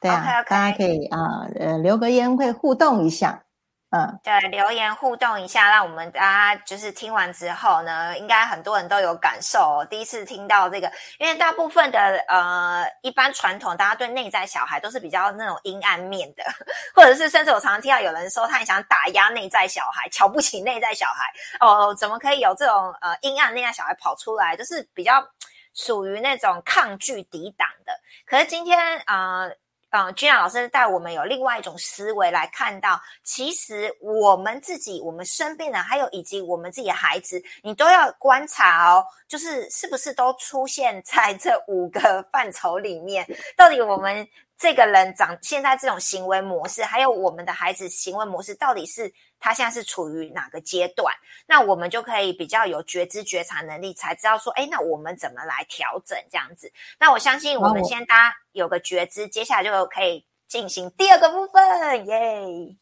[0.00, 1.18] 对啊，大家可以啊，
[1.58, 3.42] 呃，留个言会互动一下，
[3.90, 9.84] 嗯，对，留言互动一下，让我们大家就是听完之后呢，应该很多人都有感受。
[9.90, 16.44] 第一次听到这个，因为大部分的呃，一般传统大家对内在小孩都是比较那种阴暗面的，
[16.94, 21.32] 或者是甚至我常常听到有人说他很想打压内在小孩，瞧不起内在小孩，
[21.66, 25.26] 哦，怎么可以有这种呃阴暗内在小孩跑出来，就是比较
[25.74, 27.92] 属于那种抗拒抵挡的。
[28.26, 29.48] 可是今天啊。
[29.90, 43.26] 嗯，君雅老师带我们有另外一种思维来看到，其实我们自己、我们身边人，还有以及我们自己的孩子，你都要观察哦，就是是不是都出现在这五个 范畴里面？
[43.56, 51.14] 到底我们这个人长现在这种行为模式，还有我们的孩子行为模式，到底是他现在是处于哪个阶段？
[51.46, 56.72] 那我们就可以比较有觉知觉察能力，才知道说，哎，那我们怎么来调整这样子？
[56.98, 62.76] 那我相信我们先大家有个觉知，接下来就可以进行第二个部分，耶！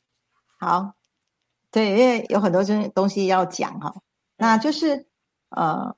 [0.59, 0.95] 好，
[1.71, 3.95] 对，因为有很多东东西要讲哈，
[4.39, 5.07] 那就是
[5.51, 5.95] 呃，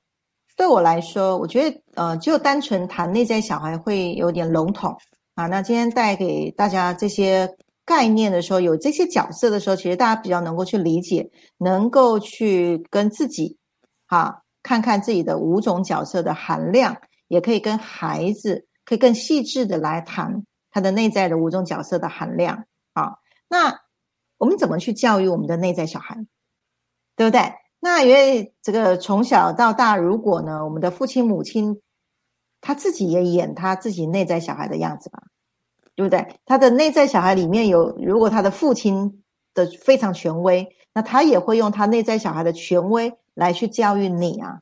[0.57, 4.99] 对我来说，我觉得呃，就单纯谈内在小孩会有点笼统
[5.39, 5.47] 啊。
[5.47, 7.55] 那今天带给大家这些。
[7.85, 13.57] 概念的时候，有这些角色的时候，其实大家比较能够去理解，能够去跟自己，
[14.05, 16.97] 哈，看看自己的五种角色的含量，
[17.27, 23.13] 也可以跟孩子，可以更细致的来谈他的内在的五种角色的含量啊。
[23.49, 23.79] 那
[24.37, 26.15] 我们怎么去教育我们的内在小孩，
[27.15, 27.41] 对不对？
[27.79, 31.81] 那因为这个从小到大，如果呢，我们的父亲母亲
[32.61, 35.23] 他自己也演他自己内在小孩的样子吧。
[35.95, 36.39] 对不对？
[36.45, 39.21] 他的内在小孩里面有，如果他的父亲
[39.53, 44.61] 的非常权威，那他也会用他内在小孩的权威来去教育你啊，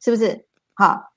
[0.00, 0.44] 是不是？
[0.74, 1.12] 好，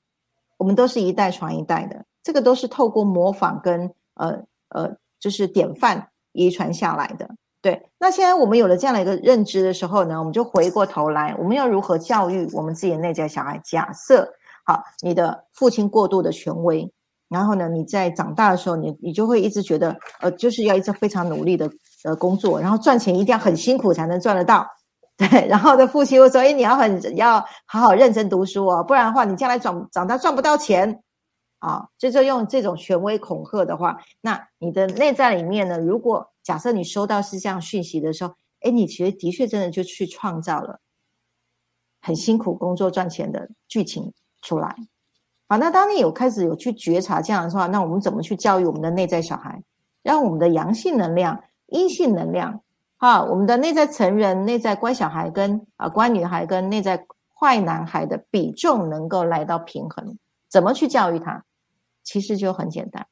[0.58, 7.28] 我们都是一代传一代的，这个都是透过模仿跟呃呃，就是典范遗传下来的。
[7.60, 13.60] 对，那现在我们有了这样的一个认知的时候呢，我们就回过头来，我们要如何教育我们自己的内在小孩？
[13.64, 14.32] 假设
[14.66, 16.92] 好，你的父亲过度的权威。
[17.30, 21.72] 然后呢，你在长大的时候，你你就会一直觉得，呃，就是要一直非常努力的
[22.04, 24.68] 呃工作，然后赚钱一定要很辛苦才能赚得到，
[25.16, 25.48] 对。
[25.48, 31.02] 然后的父亲会说，哎，你要很要好好认真读书哦，不然的话，你将来长长大赚不到钱
[31.60, 31.88] 啊。
[31.98, 40.82] 就就用这种权威恐吓的话，那你的内在里面呢，如果假设你收到是这样讯息的时候，哎，你其实的确真的就去创造了
[42.02, 44.76] 很辛苦工作赚钱的剧情出来。
[45.48, 49.62] 好，那当你有开始有去觉察这样的话，那我们怎么去教育我们的内在小孩，
[50.02, 52.62] 让我们的阳性能量、阴性能量，
[52.98, 60.18] 哈，我们的内在成人、内在乖小孩跟啊乖女孩跟内在坏男孩的比重能够来到平衡？
[60.48, 61.46] 怎么去教育他？
[62.04, 63.06] 其实就很简单，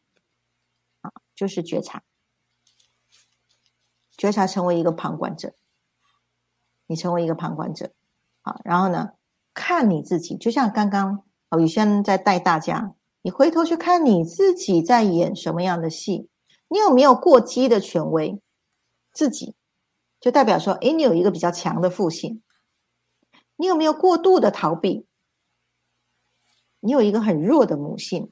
[1.01, 2.01] 啊，就是觉察，
[4.17, 5.53] 觉察成为一个旁观者，
[6.87, 7.91] 你成为一个旁观者，
[8.41, 9.11] 好，然后呢，
[9.53, 11.23] 看你自己，就像刚刚。
[11.49, 16.29] 好，有些人在带大家，你回头去看你自己在演什么样的戏，
[16.67, 18.39] 你有没有过激的权威？
[19.11, 19.55] 自己
[20.19, 22.43] 就代表说，哎，你有一个比较强的父性，
[23.55, 25.07] 你有没有过度的逃避？
[26.81, 28.31] 你有一个很弱的母性。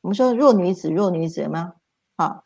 [0.00, 1.74] 我们说弱女子，弱女子吗？
[2.16, 2.44] 好，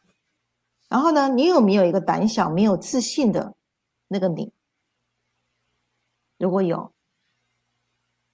[0.88, 3.54] 然后呢，你有没有一个胆小、没有自信的
[4.06, 4.50] 那个你？
[6.38, 6.92] 如果有。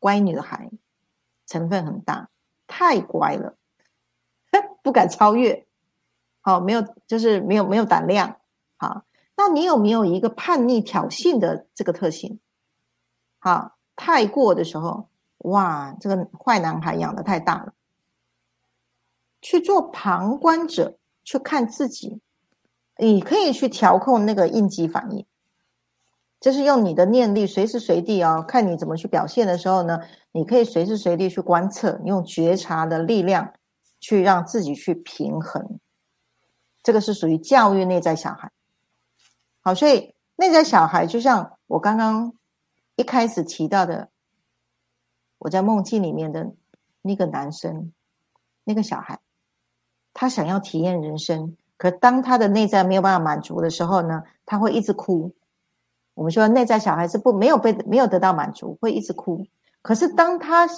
[0.01, 0.71] 乖女孩
[1.47, 2.29] 成分很大，
[2.67, 3.57] 太乖了，
[4.83, 5.67] 不敢超越。
[6.43, 8.38] 好，没有，就是没有没有胆量。
[8.77, 12.38] 好，那你有没有一个叛逆挑衅的这个特性？
[13.38, 17.73] 好，太过的时候，哇，这个坏男孩养的太大了。
[19.40, 22.21] 去做旁观者，去看自己，
[22.99, 25.25] 你可以去调控那个应激反应。
[26.45, 29.99] 就是用你的念力，随时随地哦，看你怎么去表现的时候呢，
[30.31, 33.55] 你可以随时随地去观测，用觉察的力量
[33.99, 35.81] 去让自己去平衡。
[36.83, 38.53] 这个是属于教育内在小孩。
[39.63, 42.35] 好，所以内在小孩就像我刚刚
[42.97, 44.11] 一开始提到的，
[45.39, 46.53] 我在梦境里面的
[47.01, 47.91] 那个男生，
[48.65, 49.19] 那个小孩，
[50.13, 55.35] 他想要体验人生，可当他的内在没有办法满足的时候呢，他会一直哭。
[56.14, 59.44] 我们说内在小孩是不没有被没有得到满足，会一直哭。
[59.83, 60.68] 可是当他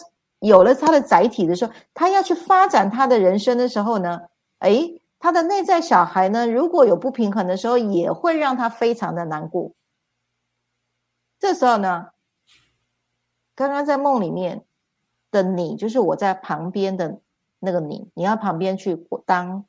[0.40, 4.22] 有了他的载体的时候，他要去发展他的人生的时候呢，
[4.60, 9.72] 诶，他的内在小孩呢，如果有不平衡的时候，也会让他非常的难过。
[11.38, 12.08] 这时候呢，
[13.54, 14.64] 刚刚在梦里面
[15.30, 17.20] 的你，就是我在旁边的
[17.58, 19.66] 那个你，你要旁边去当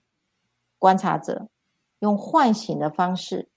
[0.80, 1.48] 观察者，
[2.00, 3.50] 用唤醒的方式，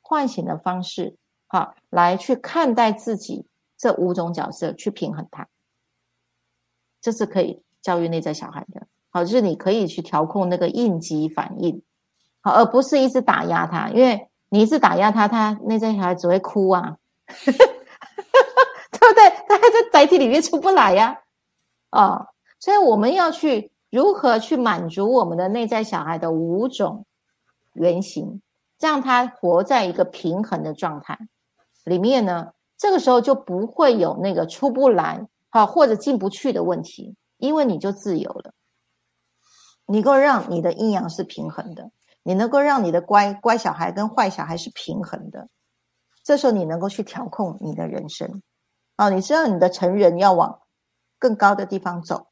[0.00, 1.17] 唤醒的方式。
[1.48, 3.46] 好，来去看待自己
[3.76, 5.48] 这五种角色，去平衡它，
[7.00, 8.86] 这是可以教育内在小孩的。
[9.10, 11.82] 好，就是你可以去调控那个应激反应，
[12.42, 16.98] 好，而不是一直打压他，因为你一直打压他，他内在小孩只会哭啊，
[17.34, 19.30] 对不对？
[19.48, 21.20] 他还在载体里面出不来呀，
[21.88, 22.26] 啊，
[22.60, 27.06] 所以我们要去如何去满足我们的内在小孩的五种
[27.72, 28.42] 原型，
[28.78, 31.18] 让他活在一个平衡的状态。
[31.84, 32.52] 里面呢？
[32.76, 38.52] 这个时候就不会有那个出不来好或者进不去的问题，因为你就自由了，
[39.86, 41.90] 你能够让你的阴阳是平衡的，
[42.22, 45.48] 你能够让你的乖乖小孩跟坏小孩是平衡的，
[46.22, 48.42] 这时候你能够去调控你的人生
[48.94, 50.60] 啊，你知道你的成人要往
[51.18, 52.28] 更高的地方走。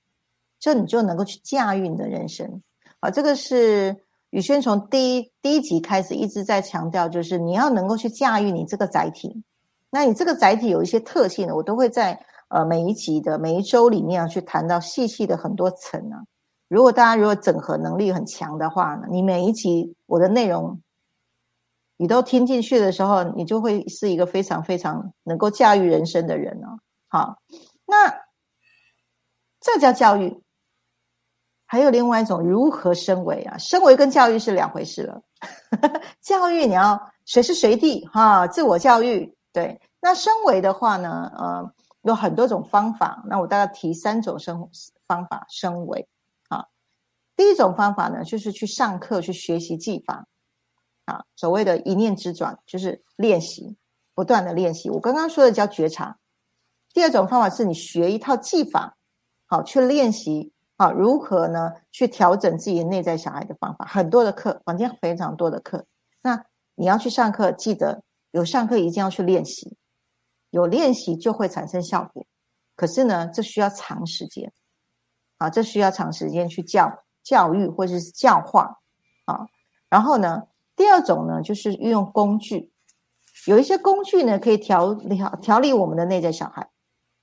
[0.59, 2.63] 这你就能够去驾驭你的人生，
[3.01, 9.43] 啊，这个是宇轩从第一第一集开始一直在强调，就是你要能够去驾驭你这个载体。
[9.91, 12.19] 那你这个载体有一些特性呢，我都会在
[12.49, 16.23] 呃每一集的每一周里面去谈到细细的很多层啊。
[16.69, 20.81] 如果大家如果整合能力很强的话呢，你每一集我的内容
[21.97, 26.79] 你都听进去的时候，你就会是一个非常非常能够驾驭人生的人哦。
[27.09, 27.39] 好，
[27.87, 28.13] 那
[29.61, 30.43] 这叫教育。
[31.67, 33.59] 还有另外一种如何升维啊？
[33.59, 35.21] 升维跟教育是两回事了。
[36.23, 39.79] 教育你要随时随地哈，自我教育对。
[40.01, 43.23] 那升维的话呢，呃，有很多种方法。
[43.29, 44.69] 那我大概提三种生
[45.09, 46.09] 方法升维
[46.49, 46.65] 啊。
[47.37, 50.25] 第一种方法呢，就是去上课去学习技法
[51.07, 53.77] 啊，所谓的一念之转，就是练习，
[54.15, 54.89] 不断的练习。
[54.89, 56.17] 我刚刚说的叫觉察。
[56.95, 58.97] 第二种方法是你学一套技法，
[59.47, 60.53] 好去练习。
[60.79, 61.73] 好，如何呢？
[61.91, 65.87] 去调整自己内在小孩的方法，很多的课，房间非常多的课。
[66.21, 69.79] 那你要去上课，记得有上课一定要去练习，
[70.51, 72.27] 有练习就会产生效果。
[72.75, 74.53] 可是呢，这需要长时间，
[75.39, 78.77] 啊，这需要长时间去教教育或者是教化，
[79.25, 79.47] 啊。
[79.89, 80.43] 然后呢，
[80.77, 82.71] 第二种呢，就是运用工具，
[83.47, 86.65] 有一些工具呢，可以调调调理我们的内在小孩，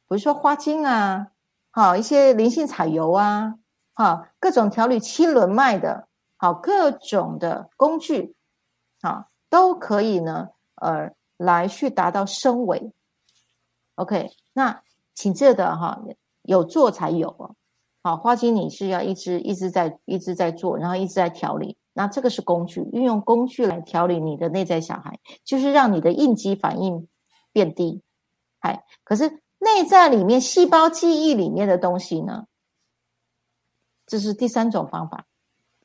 [0.08, 1.28] 比如说花精啊。
[1.76, 3.56] 好，一些灵性彩油啊，
[3.96, 6.08] 好，各种调理七轮脉的，
[6.38, 8.36] 好，各种的工具，
[9.02, 12.94] 好，都可以呢，呃，来去达到升维。
[13.96, 14.84] OK，那
[15.16, 16.00] 请记得哈，
[16.44, 17.56] 有做才有哦。
[18.04, 27.08] 好，花精你是要一直一直在一直在做，然后一直在调理，那这个是工具，运用工具来调理你的内在小孩，就是让你的应激反应
[27.52, 28.04] 变低。
[28.60, 29.42] 哎，可是。
[29.64, 32.46] 内在里面细胞记忆里面的东西呢？
[34.06, 35.26] 这是第三种方法。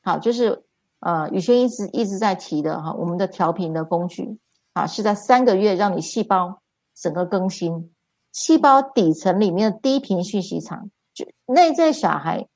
[0.03, 0.65] 好，就是
[1.01, 4.39] 呃，宇轩一直一直在提的哈，我们的调频的工具
[4.73, 6.61] 啊，是在三个月让你细胞
[6.95, 7.95] 整个更新，
[8.33, 12.49] 细胞底层里面的低频讯息场，就内在小孩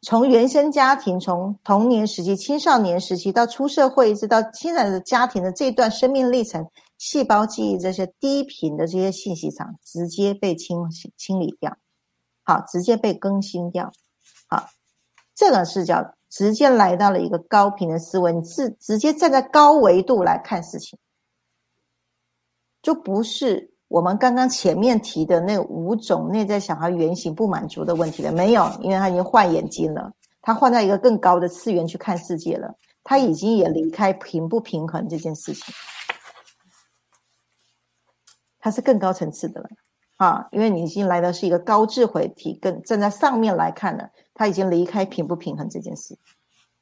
[0.00, 6.66] 从原生家庭，从童年时期、青少年时期到出社会，一直到现在的家庭的这段生命历程。
[6.98, 10.76] 细胞记忆这些低频的这些信息场直接被清
[11.16, 11.76] 清理掉，
[12.42, 13.90] 好，直接被更新掉，
[14.48, 14.68] 好，
[15.34, 20.98] 这个视角直接来到了一个高频的思维，你是直接站在高维度来看事情，
[22.82, 32.74] 就不是我们刚刚前面提的那五种内在小孩原型不满足的问题了，没有，因为他已经换眼睛了，他换到一个更高的次元去看世界了，
[33.04, 35.72] 他已经也离开平不平衡这件事情。
[38.60, 39.68] 它是更高层次的了，
[40.16, 46.18] 啊，因为你已经来的是一个高智慧体，更站在上面来看了，它已经离开平不平衡这件事。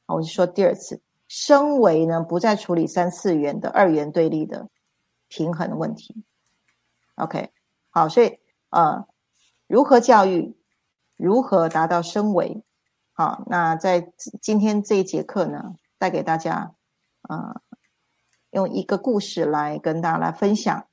[0.06, 4.68] 好，我就说第二次，升维呢不再处理三次元的二元对立的
[5.28, 6.24] 平衡的问题。
[7.16, 7.50] OK，
[7.90, 8.38] 好，所以
[8.70, 9.06] 呃，
[9.66, 10.56] 如何教育，
[11.16, 12.62] 如何达到升维？
[13.12, 16.74] 好，那在今天这一节课呢，带给大家，
[17.22, 17.60] 呃，
[18.50, 20.86] 用一个故事来跟大家来分享。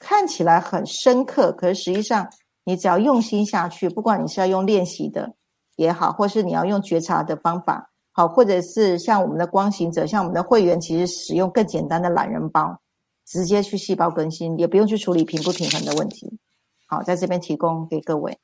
[0.00, 2.28] 看起来很深刻，可是实际上，
[2.64, 5.32] 你只要用心下去，不管你是要用练习的
[5.76, 12.76] 也好，或是你要用觉察的方法，好，或者是像我们的光行者，像我们的会员，其实使用更简单的懒人包，
[13.26, 16.38] 直接去细胞更新，也不用去处理平不平衡的问题。
[16.86, 18.36] 好，在这边提供给各位。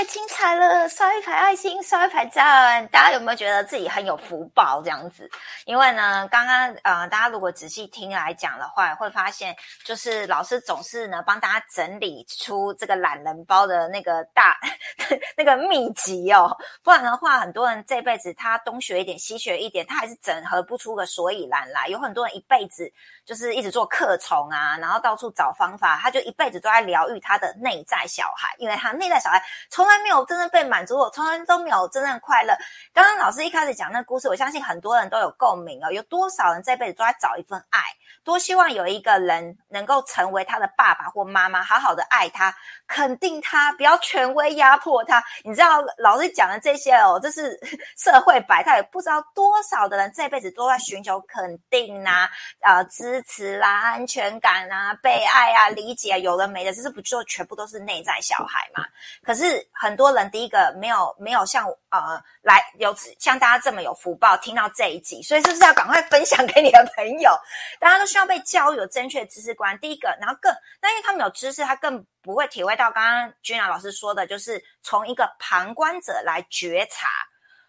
[0.00, 0.88] 太精彩了！
[0.88, 2.88] 刷一排爱心，刷一排赞。
[2.88, 5.28] 大家有没有觉得自己很有福报这样子？
[5.66, 14.58] 因为呢，刚刚呃，大家如果仔细听来讲的话，会发现就是老师总是呢帮大家整理出这个懒人包的那个大
[15.36, 16.56] 那个秘籍哦。
[16.82, 21.88] 不然的话，很多人这辈子他东学一点，西学一点，他还是整合不出个所以然来。
[21.88, 22.90] 有很多人一辈子
[23.26, 32.54] 就是一直做课虫啊，然后到处找方法，他就一辈子都在疗愈他的内在小孩，因为他内在小孩从来没有真正被满足，我从来都没有真正快乐。
[32.94, 35.90] 刚刚老师一开始讲那故事，我相信很多人都有共鸣哦。
[35.90, 37.80] 有多少人这辈子都在找一份爱，
[38.24, 42.54] 多希望有一个人能够成为他的爸爸或妈妈，好好的爱他，
[42.86, 45.22] 肯定他，不要权威压迫他。
[45.42, 47.58] 你知道老师讲的这些哦，这是
[47.98, 52.28] 社会百态，不知道多少的人这辈子都在寻求肯定呐，
[52.60, 58.84] 呃，支持啦，安全感啊，被爱啊，理解，有的没的，这是不就全部都是内在小孩嘛？
[59.24, 67.30] 可是很多人第一个没有没有像呃来有像大家这么有福报听到这一集，所以是不是要赶快分享给你的朋友？
[67.80, 69.78] 大家都需要被教育有正确的知识观。
[69.78, 77.08] 第一个，然后更，那因为他们有知识，他更不会体会到刚刚君雅老师说的，就是从一个旁观者来觉察。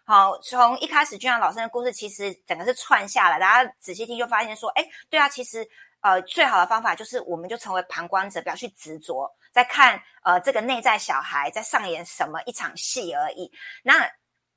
[0.03, 5.66] 好，从一开始君雅老师的故事，其实整个是串下来，大家仔细听就发现说，哎，对啊，其实
[6.02, 9.32] 呃最好的方法就是，我们就成为旁观者，不要去执着。
[9.52, 13.52] 在看呃这个内在小孩在上演什么一场戏而已，
[13.84, 14.10] 那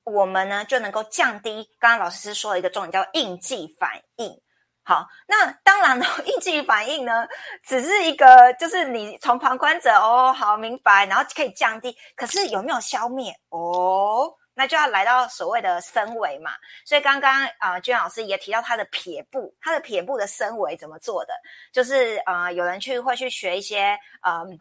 [0.05, 4.41] 我们呢就能够降低刚刚老师说的一个重点叫应激反应。
[4.87, 7.27] 好，那当然了， 应激反应呢
[7.65, 14.31] 只是一个就是你从旁观者哦好明白，然后可以降低，可是有没有消灭哦？
[14.55, 16.53] 那就要来到所谓的升维嘛，
[16.85, 21.35] 所以刚刚啊，娟老师也提到他的撇步，他的撇步的升维怎么做的，
[21.73, 24.59] 就是啊，有人去会去学一些嗯。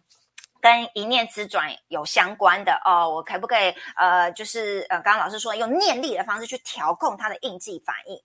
[0.62, 8.18] 跟一念之转有相关的哦，我可不可以呃，就是呃，刚刚老师说用念力的方式去调控他的应激反应，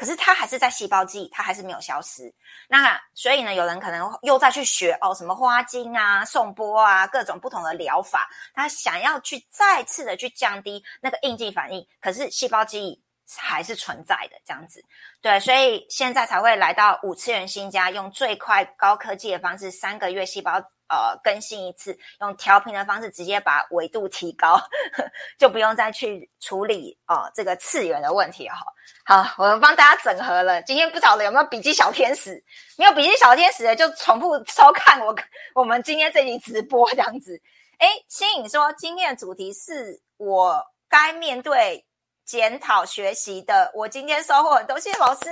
[0.00, 2.34] 可是它还是在细胞记忆，它还是没有消失。
[2.66, 12.98] 那所以呢，有人可能又再去学哦，什么花精啊、送波啊，各种不同的疗法，他想要去再次的去降低那个应激反应，可是细胞记忆
[13.36, 14.82] 还是存在的这样子。
[15.20, 20.62] 对，所以现在才会来到五次元新家，用最快高科技的方式，三个月细胞。
[20.90, 24.60] 呃，更新一次，用调频的方式直接把纬度提高，
[25.38, 28.56] 就不用再去处理哦这个次元的问题哈。
[29.04, 30.60] 好，我们帮大家整合了。
[30.62, 32.42] 今天不晓得有没有笔记小天使？
[32.76, 35.14] 没有笔记小天使的就重复收看我
[35.54, 37.40] 我们今天这集直播这样子。
[37.78, 41.86] 哎，新颖说今天的主题是我该面对
[42.24, 45.30] 检讨学习的，我今天收获很多，谢谢老师，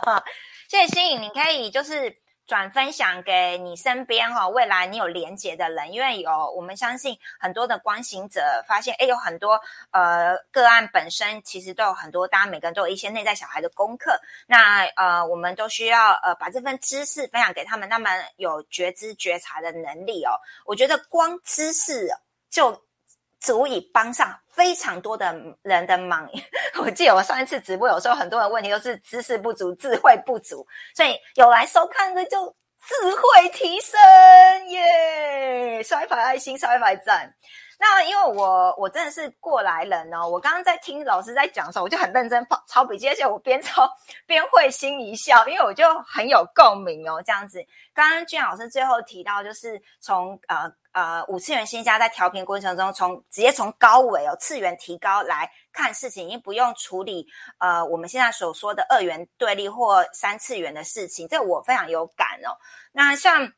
[0.68, 2.16] 谢谢新颖，你可以就是。
[2.46, 20.32] 转分享给你身边哈，未来你有连接的人，因为有我们相信很多的关行者发现，哎，有很多呃个案本身其实都有很多，大家每个人都有一些内在小孩的功课，那呃我们都需要呃把这份知识分享给他们，他们有觉知觉察的能力哦。
[20.64, 22.08] 我觉得光知识
[22.48, 22.85] 就。
[23.46, 25.32] 足以帮上非常多的
[25.62, 26.28] 人的忙。
[26.82, 30.66] 我记得我上一次直播，有时候很多人问题都是知识不足、智慧不足，
[30.96, 32.52] 所以有来收看的就
[32.84, 33.96] 智慧提升
[34.70, 35.80] 耶！
[35.84, 37.32] 刷一排爱心，刷一排赞。
[37.78, 43.88] 那因为我我真的是过来人哦，我刚刚在听老师在讲的时候，我就很认真抄抄笔记，而且我边抄
[44.26, 47.22] 边会心一笑，因为我就很有共鸣哦。
[47.24, 47.62] 这样子，
[47.94, 57.26] 刚刚俊老师最后提到，就是从呃呃五次元新家在调频过程中，从直接从高维哦次元提高来看事情，已经不用处理
[57.58, 62.56] 呃我们现在所说的二元对立或三次元的事情，这我非常有感哦。
[62.92, 63.52] 那像。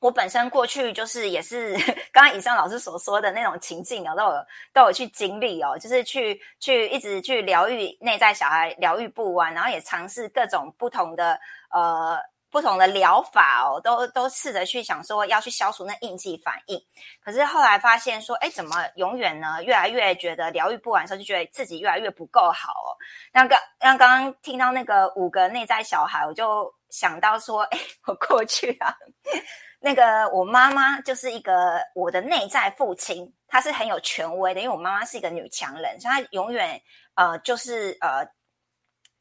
[0.00, 1.72] 我本身过去就是也是
[2.12, 4.32] 刚刚以上老师所说的那种情境啊，都有
[4.70, 12.18] 都有去经历哦，就是去去一直去疗愈内在小孩，疗愈不完，然后也尝试各种不同的呃
[12.54, 16.80] 不同的疗法哦，都都试着去想说要去消除那应激反应，
[17.20, 19.60] 可是后来发现说，哎，怎么永远呢？
[19.64, 22.94] 越来越觉得疗愈不完的时候，就觉得自己越来越不够好哦。
[23.32, 28.94] 那刚那刚刚听到那个五个内在小孩，我就想到说，哎， 我过去啊。
[29.82, 36.80] 那个我妈妈就是一个我的内在父亲，他是很有权威的，因为我妈妈是一个女强人，所以她永远
[37.16, 38.24] 呃就是呃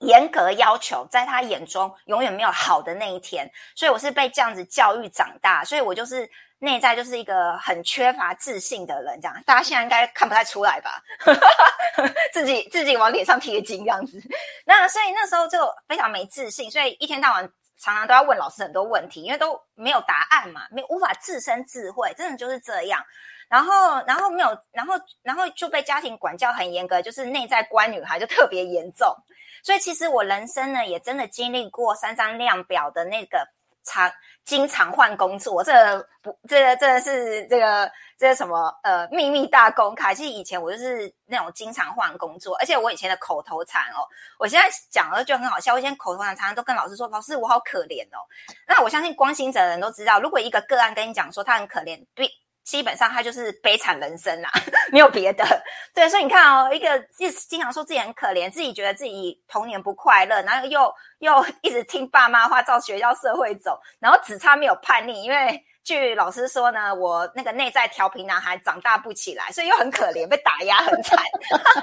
[0.03, 6.29] 严格要求，在他眼中永远没有好的那一天，所以我是被这样子教育长大，所以我就是
[6.59, 11.01] 内在就是一个很缺乏自信的人，这样大家现在应该看不太出来吧？
[12.31, 14.21] 自己自己往脸上贴金这样子，
[14.65, 17.49] 那所以那时候就非常没自信，所以一天到晚。
[17.83, 23.03] 常常都要问老师很多问题，因为都没有答案嘛，没无法自身智慧，真的就是这样。
[23.49, 29.13] 然后，然后没有，然后，然后就被家庭管教很严格，就是内在乖女孩就特别严重。
[29.61, 33.45] 所以其实我人生呢，也真的经历过三张量表的那个。
[33.85, 34.09] 长
[34.45, 38.73] 经常换工作，这不，这这是这个这是什么？
[38.83, 40.13] 呃，秘密大公开。
[40.13, 44.03] 其实以前我就是那种经常换工作，而且我以前的口头禅哦，
[44.37, 45.73] 我现在讲了就很好笑。
[45.73, 48.19] 我以前口头禅常常都跟老师说：“老师，我好可怜哦。”
[48.67, 52.29] 那我相信关心者的人都知道，如果一个个案跟你讲说他很可怜，对。
[52.63, 54.49] 基本上他就是悲惨人生啦，
[54.91, 55.45] 没有别的。
[55.93, 65.63] 对，所以你看哦，一个经经常说自己很可怜，自己觉得自己童年不快乐，然后又又一直听爸妈话，照学校社会走，然后只差没有叛逆，因为。
[65.85, 71.19] 据老师说呢，我那个内在调皮男孩长大不起来，所以又很可怜，被打压很惨。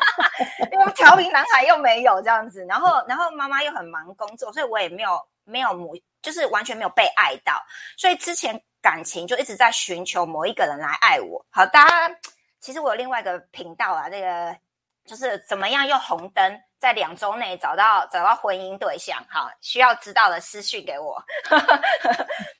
[0.72, 7.62] 因为调皮男孩又没有这样子，然后然后妈妈又很忙工作，所以我也没有没有母，就是完全没有被爱到。
[7.98, 11.44] 所以之前感情就一直在寻求某一个人来爱我。
[11.50, 12.16] 好，大家
[12.60, 14.56] 其实我有另外一个频道啊，这个
[15.04, 16.60] 就是怎么样用红灯。
[16.80, 21.22] 在两周内找到找到婚姻对象，好，需要知道的私讯给我。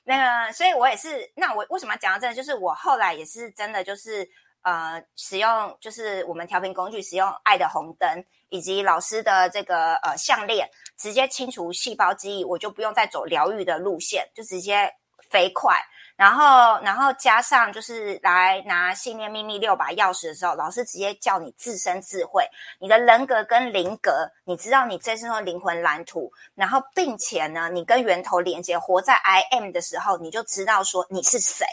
[0.03, 1.27] 那个，所以我也是。
[1.35, 2.31] 那我为什么讲到这？
[2.31, 4.29] 就是我后来也是真的，就是
[4.61, 10.69] 呃，使用就是我们调频工具，使用爱的红灯以及老师的这个呃项链，
[10.99, 14.93] 直接清除细胞记忆，我就不用再走疗愈的路线，就直接
[15.31, 15.75] 飞快。
[16.21, 22.47] 然后，然后加上就是来拿信念秘密六把钥匙的时候，老师直接叫你自身智慧，
[22.79, 31.65] 你的人格跟灵格，你知道你这身的灵魂蓝图，然后并且呢，你跟源头连接，活在 I am 的时候，你就知道说你是谁。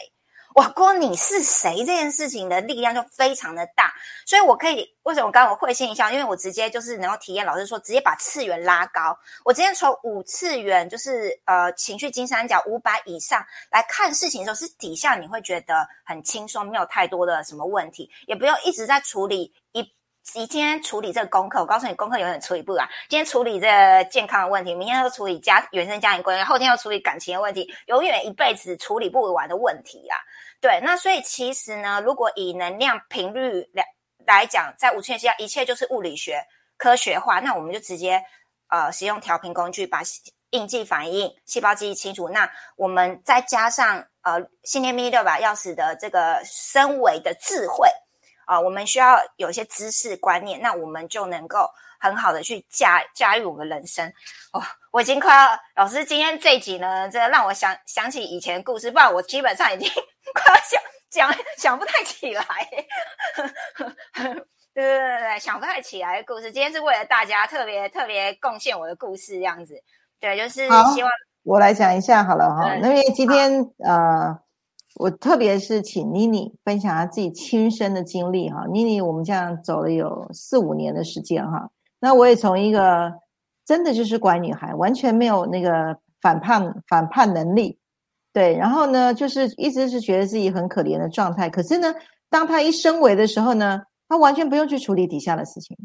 [0.55, 3.93] 哇，光你是谁这件事情的力量就非常的大，
[4.25, 6.09] 所以我可以为什么刚刚我会心一笑？
[6.11, 9.17] 因为我直接就是能够体验老师说，直接把次元拉高。
[9.45, 19.53] 我直接从五次元，就是呃情绪金三角五百以上来看事情的时候，是底下你会觉得很轻松，没有太多的什么问题，也不用一直在处理。
[20.35, 22.87] 你今天处理这个功课，我告诉你，功课永远处理不完。
[23.09, 30.17] 今天处理这个健康的问题，明天又处理家原生家庭关系，后天又处理感情的问题，永远一辈子处理不完的问题啊！
[30.61, 33.83] 对，那所以其实呢，如果以能量频率来
[34.25, 36.43] 来讲，在五千年下，一切就是物理学
[36.77, 38.21] 科学化，那我们就直接
[38.67, 40.01] 呃使用调频工具，把
[40.51, 42.29] 应激反应、细胞记忆清除。
[42.29, 47.87] 那我们再加上呃信念密六把钥匙的这个深维的智慧。
[48.49, 51.69] 啊，我们需要有一些知识观念，那我们就能够
[51.99, 54.11] 很好的去驾驾驭我们人生。
[54.51, 54.59] 哦，
[54.91, 59.87] 我已经快要老师今天这集呢，真的让我想想起以前的故事，不然我基本上已经
[60.33, 60.81] 快要想
[61.11, 62.43] 讲想不太起来。
[64.73, 69.75] 对对对对，想不太起来的故事，今天是为了大家特别特别贡献我的故事，这样子。
[70.19, 71.11] 对，就是希望
[71.43, 74.39] 我来讲一下好了哈，因为今天呃。
[74.99, 81.69] 我特别是请妮妮分享她自己亲身的经历哈，妮妮我们这样走了有四五年的时间哈，
[82.01, 83.09] 那我也从一个
[83.65, 87.79] 真的就是乖女孩，完全没有那个反叛反叛能力，
[88.33, 91.95] 对，然后呢就是一直是觉得自己很可怜的状态，可是呢，
[92.29, 95.77] 当她一升维的时候呢，她完全不用去处理底下的事情，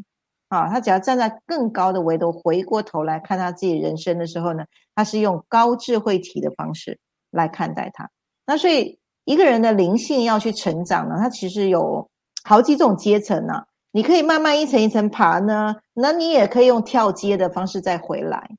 [0.49, 6.99] 啊，她只要站在更高的维度回过头来看她自己人生的时候呢，她是用高智慧体的方式
[7.31, 8.09] 来看待他，
[8.45, 8.99] 那所以。
[9.25, 12.07] 一个人的灵性要去成长呢，它其实有
[12.43, 13.63] 好几种阶层呢。
[13.91, 18.49] 你可以慢慢一层一层爬呢，那你也可以用跳阶的方式再回来。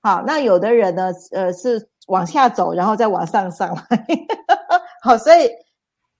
[0.00, 4.06] 好，那有的人呢，呃，是往下走，然后再往上上来。
[5.02, 5.50] 好，所以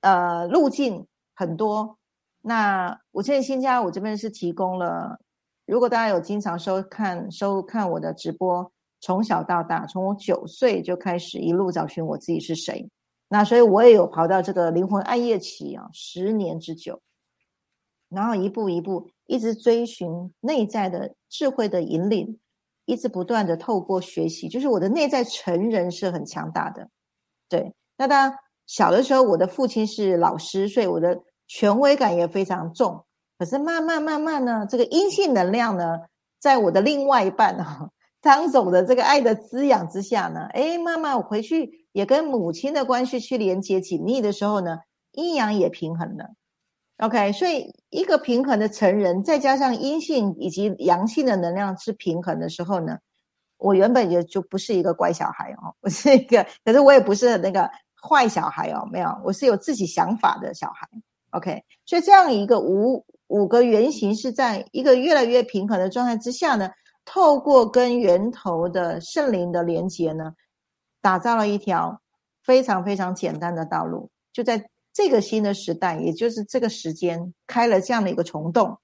[0.03, 1.97] 呃，路径很多。
[2.43, 5.19] 那我现在新家我这边是提供了，
[5.67, 8.71] 如果大家有经常收看收看我的直播，
[9.01, 12.87] 从小到大，从我九岁就开始一路找寻我自己是谁。
[13.33, 17.01] 那所以我也有跑到这个灵魂暗夜期啊，十年之久，
[18.11, 22.39] 然后一步一步一直追寻内在的智慧的引领，
[22.85, 26.91] 一直不断的透过学习，就是我的内在成人是很强大的。
[27.49, 28.35] 对，那当
[28.67, 33.03] 小的时候我的父亲是老师，所以我的权威感也非常重。
[33.39, 36.01] 可是慢慢慢慢呢，这个阴性能量呢，
[36.39, 37.89] 在我的另外一半啊，
[38.21, 41.81] 张总的这个爱的滋养之下呢，哎，慢慢我回去。
[41.93, 44.79] 也跟母亲的关系去连接紧密的时候呢，
[45.13, 46.31] 阴阳也平衡了。
[46.99, 52.99] OK，所以一个平衡的成人，再加上阴性以及阳性的能量是平衡的时候呢，
[53.59, 57.69] 我原本也就不是一个乖小孩哦，我是一个，可是我也不是那个
[58.01, 60.89] 坏小孩哦，没有，我是有自己想法的小孩。
[61.31, 66.71] OK，所以这样一个五五个原型是在一个越来越平衡的状态之下呢，
[67.05, 70.33] 透过跟源头的圣灵的连接呢。
[71.03, 72.01] 打造了一条
[72.43, 78.79] 非常非常简单的道路，就在这个新的时代，也就是这个时间开了这样的一个虫洞。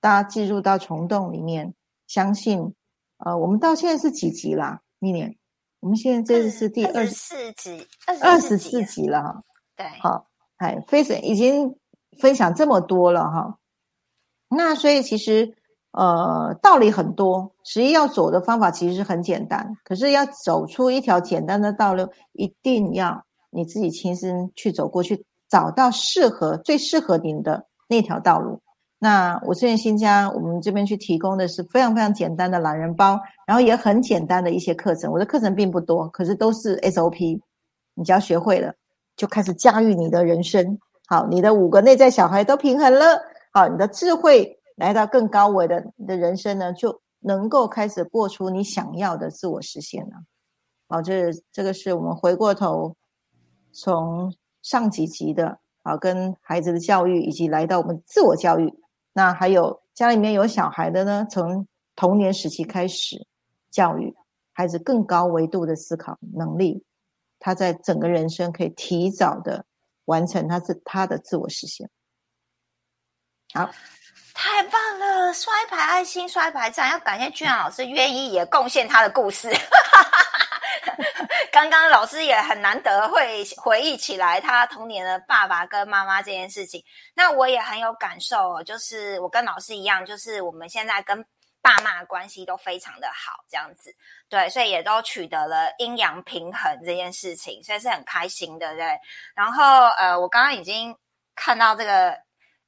[0.00, 1.74] 大家进入到虫洞里面，
[2.08, 2.74] 相信，
[3.18, 4.80] 呃，我们到现在是几集啦？
[4.98, 5.36] 明年，
[5.78, 7.86] 我们现在这是第二十四集，
[8.22, 9.42] 二十四集了哈。
[9.76, 10.26] 对，好，
[10.56, 11.78] 哎，非常已经
[12.18, 13.58] 分享这么多了哈。
[14.48, 15.54] 那所以其实。
[15.96, 28.60] 呃，道理很多，实际要走的方法其实是很简单，可是要走出一条简单的道路，一定要你自己亲身去走过去，找到适合最适合您的那条道路。
[28.98, 35.12] 那我这边新家，我们这边去提供的是非常非常简单的懒人包，然后也很简单的一些课程。
[35.12, 37.40] 我的课程并不多，可是都是 SOP，
[37.94, 38.72] 你只要学会了，
[39.16, 40.78] 就开始驾驭你的人生。
[41.06, 43.20] 好，你的五个内在小孩都平衡了，
[43.52, 50.24] 好，你的智慧来到更高维的，的人生呢就能够开始过出你想要的自我实现了。
[50.88, 52.96] 好，这这个是我们回过头
[53.72, 58.72] 从上几集的，啊，跟孩子的教育，以及来到我们自我教育。
[59.12, 61.66] 那还有家里面有小孩的呢，从
[61.96, 63.26] 童年时期开始
[63.70, 64.14] 教育
[64.52, 66.84] 孩子更高维度的思考能力，
[67.38, 69.64] 他在整个人生可以提早的
[70.04, 71.88] 完成他是他的自我实现。
[73.52, 73.70] 好，
[74.34, 75.32] 太棒了！
[75.32, 79.48] 摔牌爱心摔牌赞，要感谢俊老师愿意也贡献他的故事。
[81.50, 91.24] 刚刚老师也很难得会回忆起来他童年的爸爸跟妈妈这件事情，那我也很有感受，就是我跟老师一样，就是我们现在跟
[91.62, 93.94] 爸妈关系都非常的好，这样子，
[94.28, 98.98] 对，所以也都取得了阴阳平衡这件事情，所以是很开心的，对。
[99.34, 100.94] 然后呃，我刚刚已经
[101.36, 102.18] 看到这个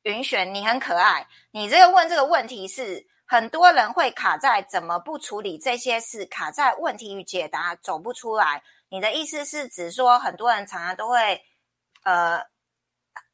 [0.07, 3.05] 云璇，你很可爱，你这个问这个问题是。
[3.29, 8.63] 很多人会卡在怎么不处理这些事，卡在问题与解答走不出来。
[8.89, 11.45] 你的意思是指说，很多人常常都会
[12.05, 12.41] 呃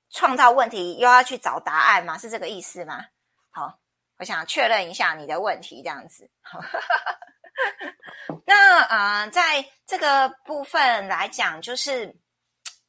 [0.08, 2.16] 创造问题，又要去找答案吗？
[2.16, 3.04] 是这个意思吗？
[3.50, 3.78] 好，
[4.18, 6.30] 我想确认一下你的问题，这样子。
[8.46, 12.16] 那呃，在这个部分来讲，就是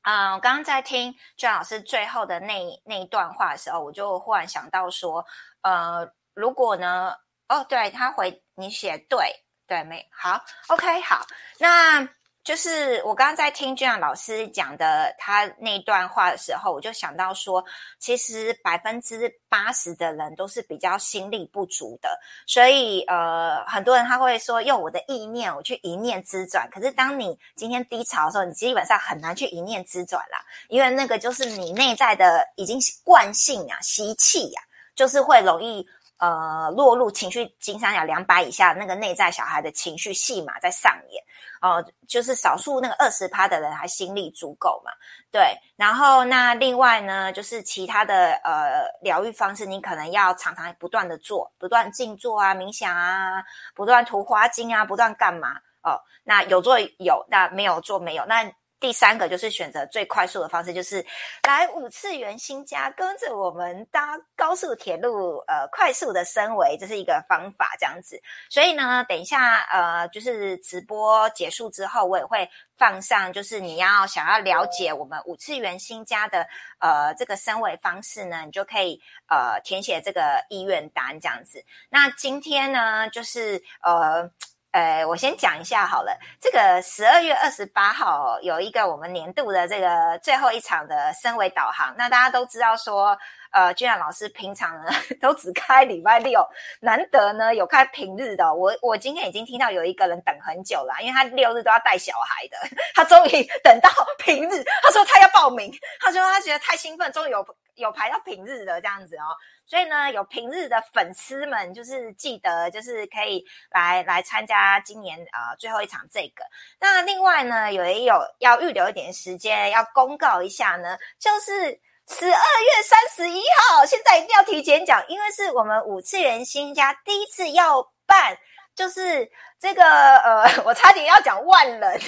[0.04, 5.26] 嗯，我刚刚在听娟老师最后的那那一段话的时候，我就忽然想到说，
[5.64, 6.10] 呃。
[6.36, 7.16] 如果呢？
[7.48, 11.24] 哦，对他回你写对对没好，OK 好，
[11.60, 12.02] 那
[12.44, 17.64] 就是我刚刚在听俊阳老师讲的他那段话的时候，我就想到说，
[18.00, 22.10] 其实百分之八十的人都是比较心力不足的，
[22.46, 34.62] 所以呃，很多人他会说用我的意念我去一念之转，可是当你今天低潮的时候，你基本上很难去一念之转啦，因为那个就是你内在的已经惯性啊、习气呀，
[34.96, 35.88] 就是会容易。
[36.20, 41.22] 呃，落入情绪金三角两百以下，那个内在小孩的情绪戏码在上演。
[41.64, 44.92] 哦，就是少数那个二十趴的人还心力足够嘛？
[45.32, 45.58] 对。
[45.78, 53.42] 然后那另外呢，就是其他的呃疗愈方式，你可能要常常不断的做，不断静坐啊、冥想啊，
[53.74, 55.56] 不断涂花精啊，不断干嘛？
[55.84, 58.26] 哦，那有做有，那没有做没有。
[58.26, 58.44] 那
[58.84, 61.06] 第三个就是选择最快速的方式，就是
[61.48, 68.22] 来五次元新家，跟着我们搭高速铁路，呃，快速的升维，这是一个方法，这样子。
[68.50, 72.46] 所以呢，等一下，呃，就是直播结束之后，我也会
[72.78, 76.46] 放上，就是你要想要了解我们五次元新家的
[76.80, 81.64] 呃这个升维方式呢，你就可以呃填写这个意愿单，这样子。
[81.90, 84.30] 那今天呢，就是呃。
[84.74, 86.12] 呃，我先讲一下好了。
[86.42, 91.94] 这个十二月二十八号有一个我们年度的这个最后一场的升维导航。
[91.96, 93.16] 那大家都知道说，
[93.52, 96.44] 呃，君然老师平常呢 都只开礼拜六，
[96.80, 98.52] 难得呢有开平日的。
[98.52, 102.58] 我我今天已经听到有一个人等很久了，因为他六日都要带小孩的，
[102.96, 107.46] 他终于等到平日，他说他要报名，他说他觉得太兴奋，终于有
[107.76, 109.30] 有排到平日的这样子哦。
[109.66, 116.44] 所以呢，有平日的粉丝们，就是记得，就是可以来来参加今年呃最后一场这个。
[116.80, 128.38] 那另外呢，有也有要预留一点时间，要公告一下呢，就是十二月三十一号，现在一定要提前讲，因为是我们五次元新家第一次要办，
[128.76, 132.02] 就是这个呃， 我差点要讲万人，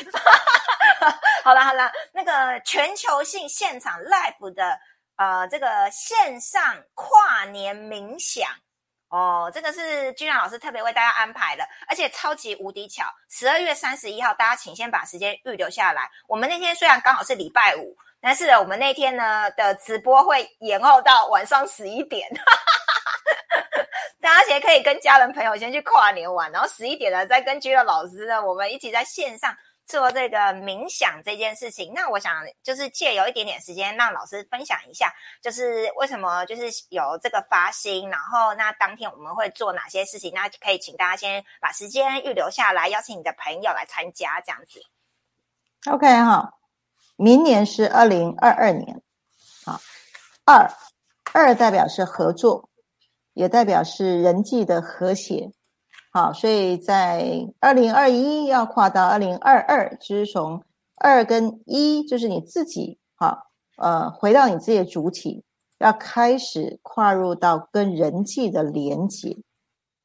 [1.43, 4.77] 好了好了，那个全球性现场 live 的。
[5.17, 6.61] 呃，这个线上
[6.93, 8.49] 跨年冥想
[9.07, 16.09] 哦，这个是君然老师特别为大家安排的，而且超级无敌巧，十二月三十一号，大家请先把时间预留下来。
[16.27, 22.27] 我们那天虽然刚好是礼拜五，但是我们那天呢的直播会延后到晚上十一点，
[24.19, 29.55] 大家先可以跟家人朋友先去跨年玩，然后十一点呢再跟君然老师呢，我们一起在线上。
[29.87, 40.31] 做这个冥想这件事情，那我想就是借有一点点时间，让老师分享一下，就是为什么就是有这个发心，然后那当天我们会做哪些事情？
[40.33, 44.81] 那可以请大家先把时间预留下来，邀请你的朋友来参加，这样子。
[45.91, 46.53] OK 哈，
[47.15, 49.01] 明年是二零二二年，
[49.63, 49.79] 好，
[50.45, 50.67] 二
[51.31, 52.69] 二代表是合作，
[53.33, 55.51] 也代表是人际的和谐。
[56.15, 60.63] 好，所以在二零二一要跨到二零二二，就是从
[61.01, 63.37] 二跟一就是你自己，好，
[63.75, 65.43] 呃，回到你自己的主体，
[65.79, 69.35] 要开始跨入到跟人际的连接，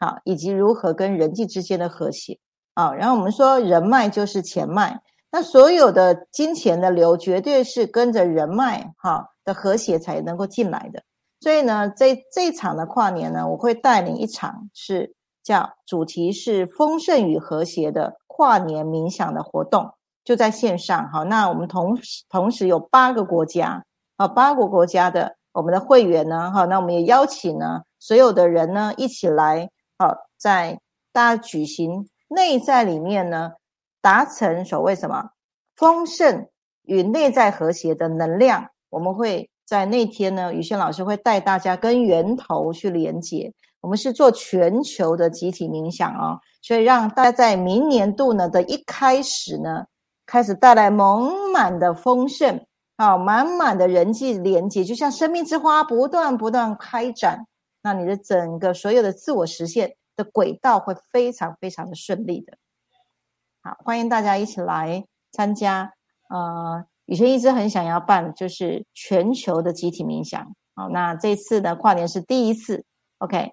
[0.01, 2.41] 好，以及如何跟人际之间的和谐，
[2.75, 5.01] 啊，然后我们说人脉就是钱脉，
[5.31, 11.01] 那所有的金钱的流绝对是跟着人脉，哈的和谐才能够进来的。
[11.39, 19.93] 所以呢，这这场的跨年呢，我会带领一场是叫主题是丰盛与和谐的跨年冥想的活动，
[20.25, 21.09] 就在线上。
[21.11, 23.85] 好，那我们同时同时有八个国家
[24.17, 30.81] 啊，八个国家的我们的会员呢，哈，那我们也邀请呢所有的人呢一起来，好，在
[31.13, 33.53] 大家举行内在里面呢，
[34.01, 35.31] 达成所谓什么
[35.77, 36.49] 丰盛
[36.83, 39.51] 与内在和谐的能量，我们会。
[39.71, 43.53] 在那天呢，宇轩老师会带大家跟源头去连接。
[43.81, 49.87] 我们是做全球的集体冥想哦，所以让大家在明年度呢的一开始呢，
[50.27, 51.07] 开始带来满
[51.53, 52.65] 满的丰盛
[52.97, 57.47] 啊，满满的人际连接，就像生命之花不断不断开展，
[57.83, 62.57] 那你的整个所有的自我实现的轨道会非常非常的顺利的。
[63.63, 65.93] 好，欢迎大家一起来参加，
[66.29, 66.85] 呃。
[67.07, 70.41] 以前一直很想要办，就是全球的集体冥想。
[70.77, 72.85] 好，那这次呢，跨年是第一次。
[73.19, 73.53] OK，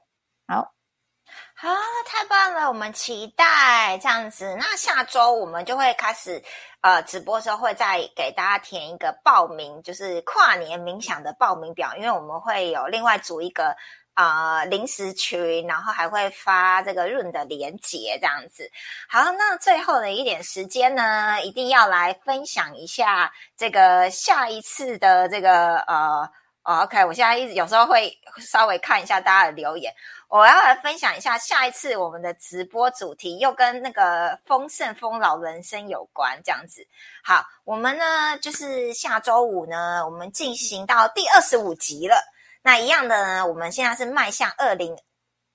[1.60, 1.70] 好，
[2.06, 4.56] 太棒了，我们期待这样子。
[4.60, 6.40] 那下周我们就会开始，
[6.82, 13.76] 呃，直播时候会再给大家填一个报名，就是跨年冥想的报名表，因为我们会有另外组一个。
[14.14, 18.68] 啊，临时群，然后还会发这个润的连接，这样子。
[19.08, 26.28] 好，那最后的一点时间呢，一定要来分享一下这个下一次的这个呃
[26.64, 29.94] ，OK，我现在一直有时候会稍微看一下大家的留言，
[30.30, 36.86] 我要来分享一下下一次我们的直播主题又跟那个丰盛丰老人生有关，这样子。
[37.24, 42.22] 好，我们呢就是下周五呢，我们进行到第二十五集了。
[42.62, 43.48] 那一样的呢？
[43.48, 44.94] 我们现在是迈向二零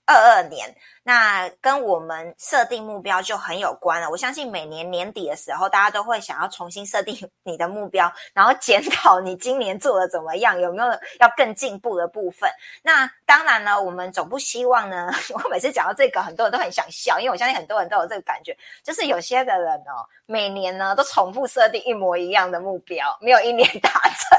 [0.04, 4.10] 二二年，那跟我们设定目标就很有关了。
[4.10, 10.90] 我相信每年年底的时候，大家都会想要重新设定 你的目标，然后检讨你今年做的怎么样，有没有
[11.20, 12.50] 要更进步的部分。
[12.82, 15.08] 那当然呢，我们总不希望呢。
[15.32, 24.38] 我每次讲到这个，很多人都很想笑，因为我相信很多人都有这个感觉，就是有些的人哦，每年呢都重复设定一模一样的目标，没有一年 达成。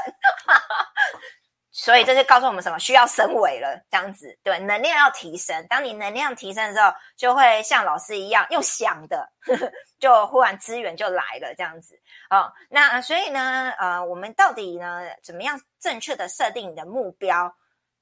[1.76, 2.78] 所以这就告诉我们什么？
[2.78, 5.66] 需要升维了，这样子对，能量要提升。
[5.68, 9.28] 当你能量提升的时候，就会像老师一样用想的，
[9.98, 11.98] 就忽然资源就来了，这样子
[12.30, 12.52] 哦。
[12.70, 17.52] 那所以呢，呃，我们到底呢，怎么样正确的设定你的目标？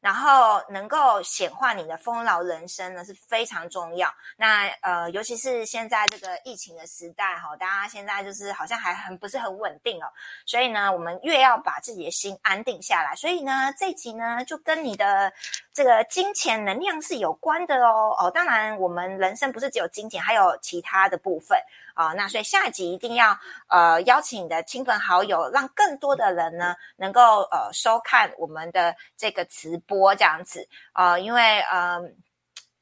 [0.02, 4.12] 然后能够显化你的丰饶人生呢是非常重要。
[4.36, 10.08] 那呃，尤其是现在这个疫情的时代哈，大家现在就是好像还很不是很稳定哦。
[10.44, 13.14] 所以呢，我们越要把自己的心安定下来。
[13.14, 15.32] 所以呢，这集呢就跟你的
[15.72, 18.16] 这个金钱能量是有关的哦。
[18.18, 21.56] 哦，当然我们人生不是只有金钱，还有其他的部分。
[21.94, 23.38] 啊，那所以下一集一定要
[23.68, 32.16] 呃邀请你的亲朋好友，让更多的人呢能够呃收看我们的这个直播这样子啊，因为嗯。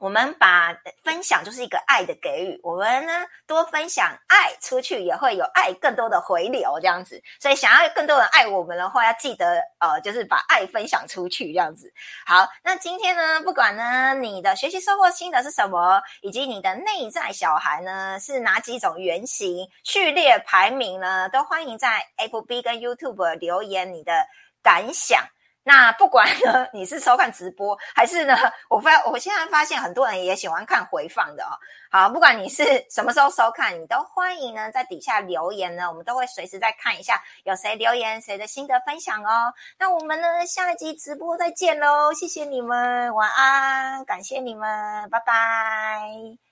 [0.00, 0.74] 我们把
[1.04, 3.12] 分享就是一个爱的给予，我们呢
[3.46, 7.22] 多分享爱出去，也会有爱更多的回流这样子。
[7.38, 11.92] 所以想要更多人爱我们的话，要记得呃，就是把爱分享出去这样子。
[12.24, 24.26] 好，那今天呢，不管呢你的学习收获心得是什么，以及你的内在小孩呢是哪几种原型序列排名呢，都欢迎在 Apple B 跟 YouTube 留言你的
[24.62, 25.22] 感想。
[25.62, 28.34] 那不管呢，你是收看直播，还是呢，
[28.68, 31.52] 我发我现在发现很多人也喜欢看回放的哦。
[31.90, 39.52] 好，不管你是什么时候收看，你都欢迎呢在底下留言呢，我们都会随时再看一下有谁留言，谁的心得分享哦。
[39.78, 46.49] 那我们呢下一集直播再见喽，谢谢你们，晚安，感谢你们，拜拜。